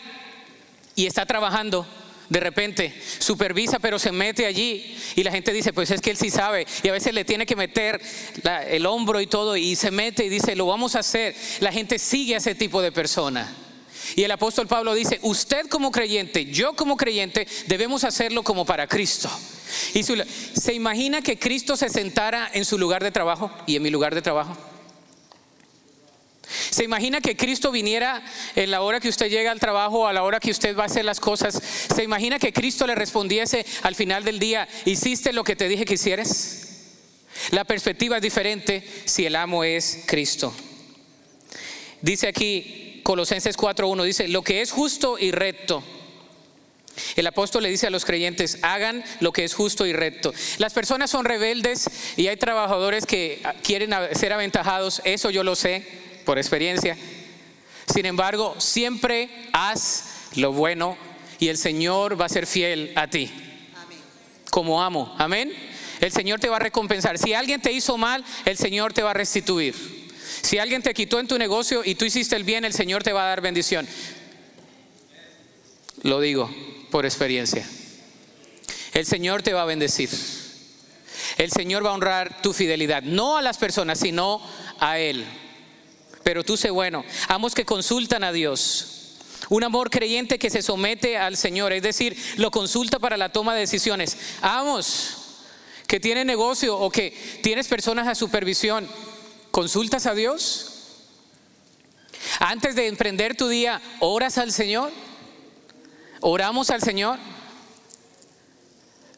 [0.96, 1.86] y está trabajando.
[2.30, 6.18] De repente supervisa, pero se mete allí y la gente dice, pues es que él
[6.18, 6.66] sí sabe.
[6.82, 8.02] Y a veces le tiene que meter
[8.70, 11.36] el hombro y todo y se mete y dice, lo vamos a hacer.
[11.60, 13.54] La gente sigue a ese tipo de persona.
[14.16, 18.88] Y el apóstol Pablo dice, usted como creyente, yo como creyente, debemos hacerlo como para
[18.88, 19.30] Cristo.
[19.94, 23.89] Y ¿Se imagina que Cristo se sentara en su lugar de trabajo y en mi
[23.89, 24.58] lugar de trabajo?
[26.70, 28.24] ¿Se imagina que Cristo viniera
[28.56, 30.86] en la hora que usted llega al trabajo a la hora que usted va a
[30.88, 31.62] hacer las cosas?
[31.95, 35.86] ¿Se imagina que Cristo le respondiese al final del día, hiciste lo que te dije
[35.86, 36.70] que hicieras?
[37.51, 40.54] La perspectiva es diferente si el amo es Cristo.
[42.01, 45.84] Dice aquí Colosenses 4.1, dice, lo que es justo y recto
[47.16, 50.34] el apóstol le dice a los creyentes, hagan lo que es justo y recto.
[50.58, 56.03] Las personas son rebeldes y hay trabajadores que quieren ser aventajados, eso yo lo sé
[56.26, 56.98] por experiencia.
[57.92, 60.06] Sin embargo, siempre haz
[60.36, 60.98] lo bueno
[61.40, 63.32] y el Señor va a ser fiel a ti.
[64.50, 65.52] Como amo, amén.
[66.00, 67.18] El Señor te va a recompensar.
[67.18, 69.76] Si alguien te hizo mal, el Señor te va a restituir.
[70.42, 73.14] Si alguien te quitó en tu negocio y tú hiciste el bien, el Señor te
[73.14, 73.88] va a dar bendición.
[76.02, 76.54] Lo digo
[76.92, 77.68] por experiencia.
[78.94, 80.10] El Señor te va a bendecir.
[81.38, 84.42] El Señor va a honrar tu fidelidad, no a las personas, sino
[84.80, 85.26] a Él.
[86.24, 88.94] Pero tú sé bueno, amos que consultan a Dios.
[89.50, 93.54] Un amor creyente que se somete al Señor, es decir, lo consulta para la toma
[93.54, 94.18] de decisiones.
[94.42, 95.18] Amos
[95.88, 97.12] que tiene negocio o que
[97.44, 98.88] tienes personas a supervisión,
[99.52, 100.70] ¿consultas a Dios?
[102.40, 104.92] Antes de emprender tu día, ¿oras al Señor?
[106.22, 107.20] Oramos al Señor.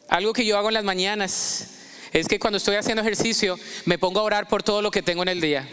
[0.08, 1.68] Algo que yo hago en las mañanas
[2.12, 5.22] es que cuando estoy haciendo ejercicio me pongo a orar por todo lo que tengo
[5.22, 5.68] en el día.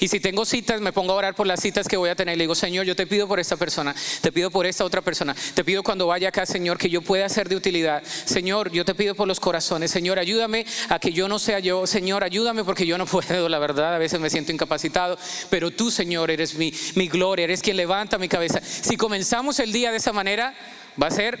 [0.00, 2.36] Y si tengo citas, me pongo a orar por las citas que voy a tener.
[2.36, 5.34] Le digo, Señor, yo te pido por esta persona, te pido por esta otra persona,
[5.54, 8.02] te pido cuando vaya acá, Señor, que yo pueda ser de utilidad.
[8.04, 9.90] Señor, yo te pido por los corazones.
[9.90, 11.86] Señor, ayúdame a que yo no sea yo.
[11.86, 15.18] Señor, ayúdame porque yo no puedo, la verdad, a veces me siento incapacitado.
[15.50, 18.60] Pero tú, Señor, eres mi, mi gloria, eres quien levanta mi cabeza.
[18.62, 20.54] Si comenzamos el día de esa manera,
[21.00, 21.38] va a ser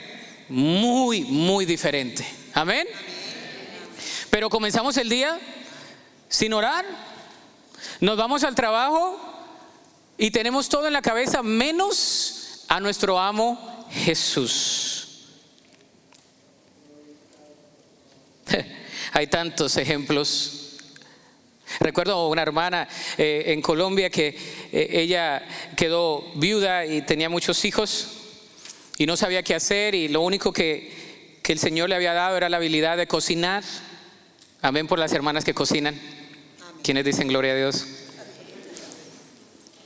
[0.48, 2.26] muy, muy diferente.
[2.54, 2.86] Amén.
[4.30, 5.38] Pero comenzamos el día
[6.28, 6.84] sin orar
[8.00, 9.18] nos vamos al trabajo
[10.18, 15.26] y tenemos todo en la cabeza menos a nuestro amo Jesús.
[19.12, 20.78] Hay tantos ejemplos.
[21.80, 24.28] Recuerdo una hermana eh, en Colombia que
[24.72, 25.42] eh, ella
[25.76, 28.08] quedó viuda y tenía muchos hijos
[28.98, 32.36] y no sabía qué hacer y lo único que, que el Señor le había dado
[32.36, 33.64] era la habilidad de cocinar.
[34.60, 35.98] Amén por las hermanas que cocinan.
[36.82, 37.86] ¿Quiénes dicen gloria a Dios?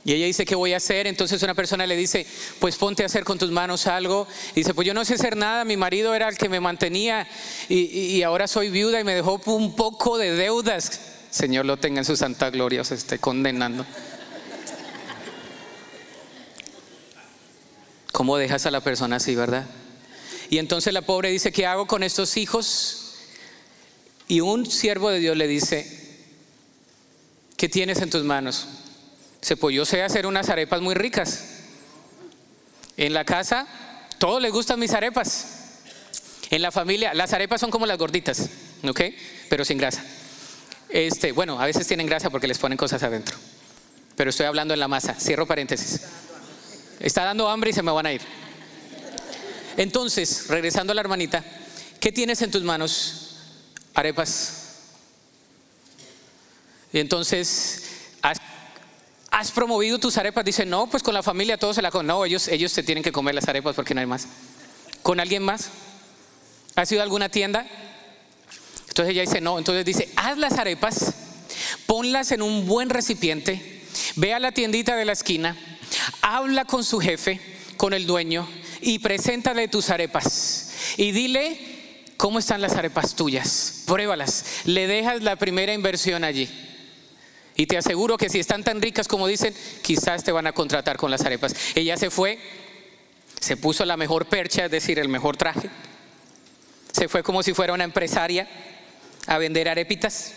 [0.07, 1.05] Y ella dice, ¿qué voy a hacer?
[1.05, 2.25] Entonces una persona le dice,
[2.59, 4.25] pues ponte a hacer con tus manos algo.
[4.53, 7.27] Y dice, pues yo no sé hacer nada, mi marido era el que me mantenía
[7.67, 11.01] y, ahora soy viuda y me dejó un poco de deudas.
[11.29, 13.85] Señor lo tenga en su santa gloria, se esté condenando.
[18.13, 19.65] ¿Cómo dejas a la persona así, verdad?
[20.49, 23.17] Y entonces la pobre dice, ¿qué hago con estos hijos?
[24.29, 26.06] Y un siervo de Dios le dice,
[27.57, 28.67] ¿Qué tienes en tus manos?
[29.41, 31.43] Se pues yo sé hacer unas arepas muy ricas.
[32.95, 33.67] En la casa,
[34.19, 35.47] todos les gustan mis arepas.
[36.51, 38.47] En la familia, las arepas son como las gorditas,
[38.87, 39.01] ¿ok?
[39.49, 40.03] Pero sin grasa.
[40.89, 43.35] Este, bueno, a veces tienen grasa porque les ponen cosas adentro.
[44.15, 45.15] Pero estoy hablando en la masa.
[45.15, 46.01] Cierro paréntesis.
[46.99, 48.21] Está dando hambre y se me van a ir.
[49.77, 51.43] Entonces, regresando a la hermanita,
[51.99, 53.35] ¿qué tienes en tus manos?
[53.95, 54.56] Arepas.
[56.93, 57.83] Y entonces,
[58.21, 60.45] ¿has, promovido tus arepas?
[60.45, 62.07] Dice, no, pues con la familia todos se la comen.
[62.07, 64.27] No, ellos, ellos se tienen que comer las arepas porque no hay más.
[65.01, 65.69] ¿Con alguien más?
[66.75, 67.65] ¿Has ido a alguna tienda?
[68.87, 69.57] Entonces ella dice, no.
[69.57, 71.13] Entonces dice, haz las arepas,
[71.85, 73.81] ponlas en un buen recipiente,
[74.15, 75.55] ve a la tiendita de la esquina,
[76.21, 77.39] habla con su jefe,
[77.77, 78.47] con el dueño,
[78.81, 80.71] y preséntale tus arepas.
[80.97, 81.59] Y dile,
[82.17, 83.83] ¿cómo están las arepas tuyas?
[83.85, 84.45] Pruébalas.
[84.65, 86.49] Le dejas la primera inversión allí.
[87.57, 90.95] Y te aseguro que si están tan ricas como dicen, quizás te van a contratar
[90.95, 91.55] con las arepas.
[91.73, 92.37] Ella se fue,
[93.39, 95.67] se puso la mejor percha, es decir, el mejor traje.
[96.91, 98.47] Se fue como si fuera una empresaria
[99.25, 100.33] a vender arepitas.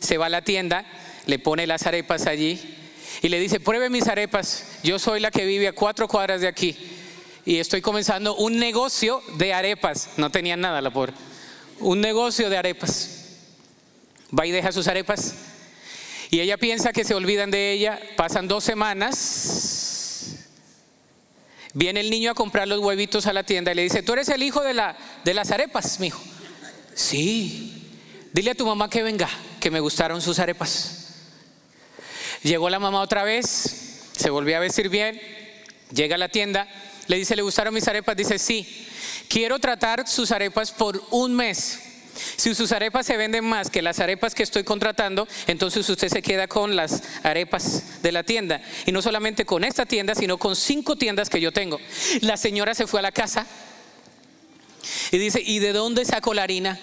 [0.00, 0.84] Se va a la tienda,
[1.24, 2.76] le pone las arepas allí
[3.22, 4.66] y le dice, pruebe mis arepas.
[4.82, 6.76] Yo soy la que vive a cuatro cuadras de aquí
[7.46, 10.10] y estoy comenzando un negocio de arepas.
[10.18, 11.14] No tenía nada la pobre.
[11.78, 13.38] Un negocio de arepas.
[14.38, 15.34] Va y deja sus arepas
[16.30, 20.36] y ella piensa que se olvidan de ella, pasan dos semanas,
[21.74, 24.28] viene el niño a comprar los huevitos a la tienda y le dice, tú eres
[24.28, 26.22] el hijo de, la, de las arepas, mi hijo.
[26.94, 27.98] Sí,
[28.32, 29.28] dile a tu mamá que venga,
[29.58, 31.08] que me gustaron sus arepas.
[32.44, 35.20] Llegó la mamá otra vez, se volvió a vestir bien,
[35.92, 36.68] llega a la tienda,
[37.08, 38.16] le dice, ¿le gustaron mis arepas?
[38.16, 38.86] Dice, sí,
[39.28, 41.89] quiero tratar sus arepas por un mes.
[42.36, 46.22] Si sus arepas se venden más que las arepas que estoy contratando, entonces usted se
[46.22, 48.60] queda con las arepas de la tienda.
[48.86, 51.80] Y no solamente con esta tienda, sino con cinco tiendas que yo tengo.
[52.20, 53.46] La señora se fue a la casa
[55.10, 56.78] y dice, ¿y de dónde sacó la harina?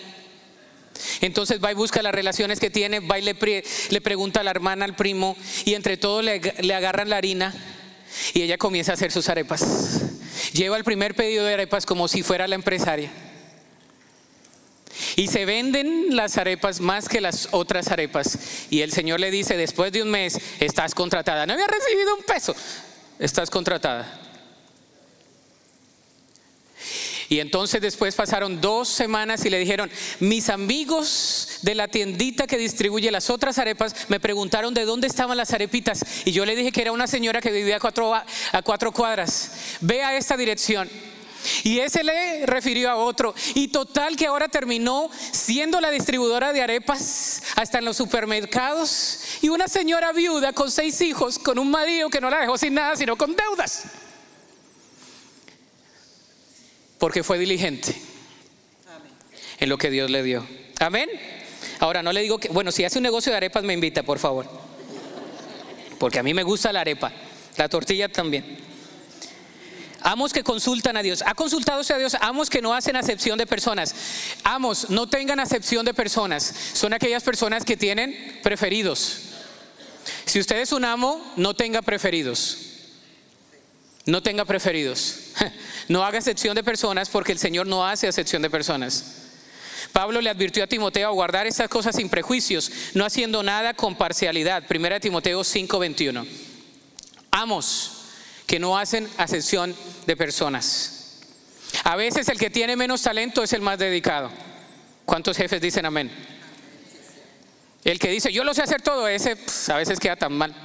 [1.21, 4.85] Entonces va y busca las relaciones que tiene, va y le, pregunta a la hermana,
[4.85, 7.53] al primo, y entre todos le, le agarran la harina
[8.33, 9.65] y ella comienza a hacer sus arepas.
[10.53, 13.11] Lleva el primer pedido de arepas como si fuera la empresaria.
[15.15, 18.37] Y se venden las arepas más que las otras arepas.
[18.69, 21.45] Y el Señor le dice, después de un mes, estás contratada.
[21.45, 22.55] No había recibido un peso,
[23.19, 24.27] estás contratada.
[27.29, 32.57] Y entonces después pasaron dos semanas y le dijeron, mis amigos de la tiendita que
[32.57, 36.05] distribuye las otras arepas me preguntaron de dónde estaban las arepitas.
[36.23, 39.51] Y yo le dije que era una señora que vivía a cuatro, a cuatro cuadras.
[39.81, 40.89] Ve a esta dirección.
[41.63, 43.33] Y ese le refirió a otro.
[43.55, 49.19] Y total que ahora terminó siendo la distribuidora de arepas hasta en los supermercados.
[49.41, 52.73] Y una señora viuda con seis hijos, con un marido que no la dejó sin
[52.73, 53.83] nada, sino con deudas.
[56.97, 57.95] Porque fue diligente
[59.59, 60.45] en lo que Dios le dio.
[60.79, 61.09] Amén.
[61.79, 64.19] Ahora no le digo que, bueno, si hace un negocio de arepas me invita, por
[64.19, 64.47] favor.
[65.99, 67.11] Porque a mí me gusta la arepa,
[67.55, 68.66] la tortilla también.
[70.07, 71.21] Amos que consultan a Dios.
[71.25, 72.15] ¿Ha consultado a Dios?
[72.21, 73.93] Amos que no hacen acepción de personas.
[74.41, 76.53] Amos, no tengan acepción de personas.
[76.71, 79.19] Son aquellas personas que tienen preferidos.
[80.23, 82.57] Si usted es un amo, no tenga preferidos.
[84.05, 85.15] No tenga preferidos.
[85.89, 89.23] No haga acepción de personas porque el Señor no hace acepción de personas.
[89.93, 93.95] Pablo le advirtió a Timoteo a guardar estas cosas sin prejuicios, no haciendo nada con
[93.95, 94.67] parcialidad.
[94.67, 96.25] Primera Timoteo 5:21.
[97.31, 97.96] Amos
[98.47, 99.75] que no hacen acepción
[100.07, 101.19] de personas.
[101.83, 104.31] A veces el que tiene menos talento es el más dedicado.
[105.05, 106.09] ¿Cuántos jefes dicen amén?
[107.83, 109.37] El que dice, yo lo sé hacer todo, ese
[109.67, 110.55] a veces queda tan mal.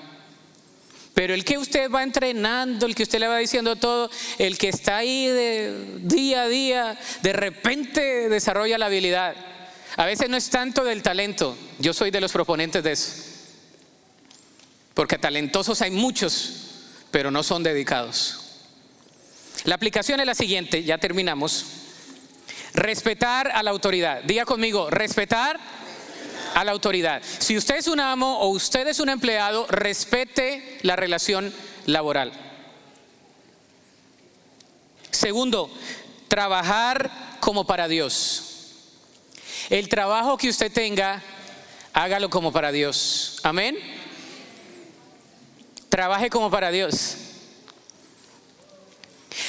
[1.14, 4.68] Pero el que usted va entrenando, el que usted le va diciendo todo, el que
[4.68, 9.37] está ahí de día a día, de repente desarrolla la habilidad.
[9.97, 13.12] A veces no es tanto del talento, yo soy de los proponentes de eso.
[14.95, 16.72] Porque talentosos hay muchos,
[17.13, 18.41] pero no son dedicados.
[19.65, 21.67] La aplicación es la siguiente, ya terminamos.
[22.75, 24.23] Respetar a la autoridad.
[24.25, 25.61] Diga conmigo, respetar
[26.55, 27.23] a la autoridad.
[27.39, 31.53] Si usted es un amo o usted es un empleado, respete la relación
[31.87, 32.33] laboral.
[35.11, 35.71] Segundo,
[36.27, 38.49] trabajar como para Dios.
[39.71, 41.23] El trabajo que usted tenga,
[41.93, 43.39] hágalo como para Dios.
[43.43, 44.02] Amén.
[45.93, 47.16] Trabaje como para Dios.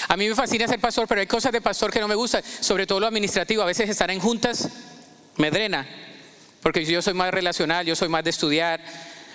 [0.10, 2.44] A mí me fascina ser pastor, pero hay cosas de pastor que no me gustan,
[2.60, 3.64] sobre todo lo administrativo.
[3.64, 4.68] A veces estar en juntas
[5.38, 5.88] me drena.
[6.62, 8.84] Porque yo soy más relacional, yo soy más de estudiar,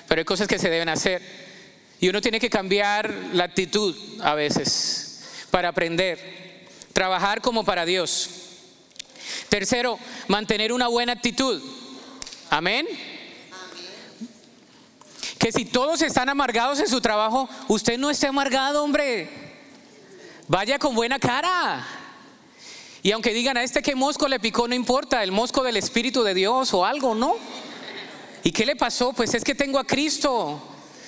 [0.06, 1.22] pero hay cosas que se deben hacer.
[1.98, 8.28] Y uno tiene que cambiar la actitud a veces para aprender, trabajar como para Dios.
[9.48, 11.58] Tercero, mantener una buena actitud.
[12.50, 12.86] Amén.
[15.52, 19.28] Si todos están amargados en su trabajo, usted no esté amargado, hombre.
[20.46, 21.86] Vaya con buena cara.
[23.02, 26.22] Y aunque digan a este que mosco le picó, no importa, el mosco del Espíritu
[26.22, 27.36] de Dios o algo, ¿no?
[28.42, 29.12] ¿Y qué le pasó?
[29.12, 30.60] Pues es que tengo a Cristo.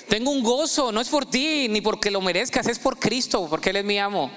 [0.09, 3.71] Tengo un gozo, no es por ti ni porque lo merezcas, es por Cristo, porque
[3.71, 4.31] Él es mi amo.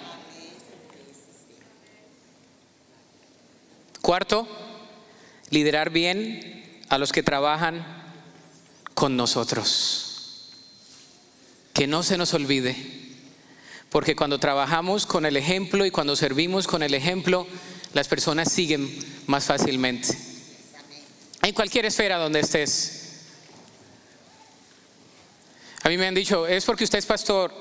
[4.02, 4.48] Cuarto,
[5.50, 8.03] liderar bien a los que trabajan
[8.94, 10.50] con nosotros.
[11.74, 12.76] Que no se nos olvide,
[13.90, 17.48] porque cuando trabajamos con el ejemplo y cuando servimos con el ejemplo,
[17.94, 18.90] las personas siguen
[19.28, 20.10] más fácilmente.
[21.42, 23.00] En cualquier esfera donde estés.
[25.84, 27.54] A mí me han dicho, es porque usted es pastor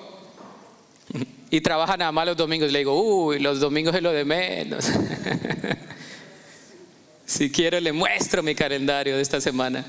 [1.50, 2.70] y trabaja nada más los domingos.
[2.70, 4.88] Le digo, uy, los domingos es lo de menos.
[7.26, 9.84] si quiere, le muestro mi calendario de esta semana.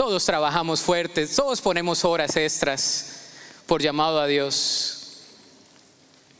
[0.00, 3.16] Todos trabajamos fuertes, todos ponemos horas extras
[3.66, 5.18] por llamado a Dios.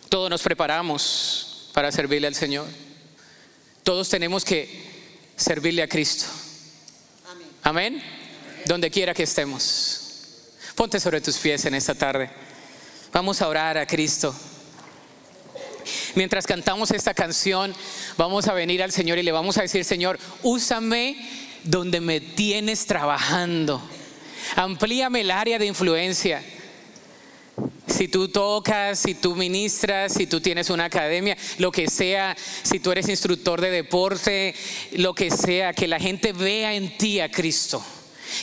[0.08, 2.66] Todos nos preparamos para servirle al Señor.
[3.82, 6.24] Todos tenemos que servirle a Cristo.
[7.62, 8.02] Amén.
[8.64, 10.00] Donde quiera que estemos.
[10.74, 12.30] Ponte sobre tus pies en esta tarde.
[13.12, 14.34] Vamos a orar a Cristo.
[16.14, 17.74] Mientras cantamos esta canción,
[18.16, 22.86] vamos a venir al Señor y le vamos a decir, Señor, úsame donde me tienes
[22.86, 23.82] trabajando.
[24.56, 26.42] Amplíame el área de influencia.
[27.86, 32.80] Si tú tocas, si tú ministras, si tú tienes una academia, lo que sea, si
[32.80, 34.54] tú eres instructor de deporte,
[34.92, 37.84] lo que sea, que la gente vea en ti a Cristo,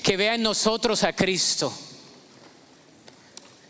[0.04, 1.74] que vea en nosotros a Cristo,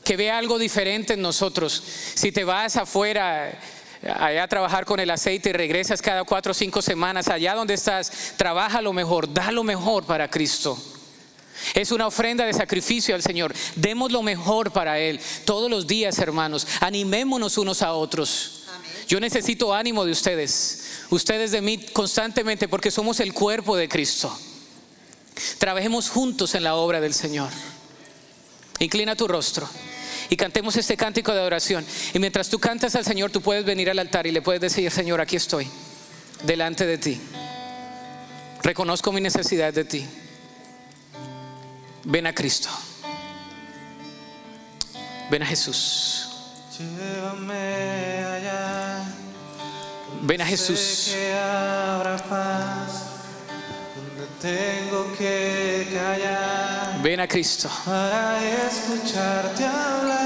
[0.04, 1.82] que vea algo diferente en nosotros.
[2.16, 3.58] Si te vas afuera,
[4.16, 7.74] allá a trabajar con el aceite y regresas cada cuatro o cinco semanas, allá donde
[7.74, 10.78] estás, trabaja lo mejor, da lo mejor para Cristo.
[11.74, 13.54] Es una ofrenda de sacrificio al Señor.
[13.76, 16.68] Demos lo mejor para Él todos los días, hermanos.
[16.82, 18.64] Animémonos unos a otros.
[19.08, 24.38] Yo necesito ánimo de ustedes, ustedes de mí constantemente, porque somos el cuerpo de Cristo.
[25.58, 27.50] Trabajemos juntos en la obra del Señor.
[28.80, 29.68] Inclina tu rostro
[30.30, 31.86] y cantemos este cántico de adoración.
[32.14, 34.90] Y mientras tú cantas al Señor, tú puedes venir al altar y le puedes decir,
[34.92, 35.68] Señor, aquí estoy,
[36.44, 37.22] delante de ti.
[38.64, 40.06] Reconozco mi necesidad de ti.
[42.04, 42.70] Ven a Cristo.
[45.30, 46.30] Ven a Jesús.
[50.22, 51.16] Ven a Jesús.
[54.48, 57.70] Tengo que callar Ven a Cristo.
[57.86, 58.40] para
[58.70, 60.18] escucharte hablar.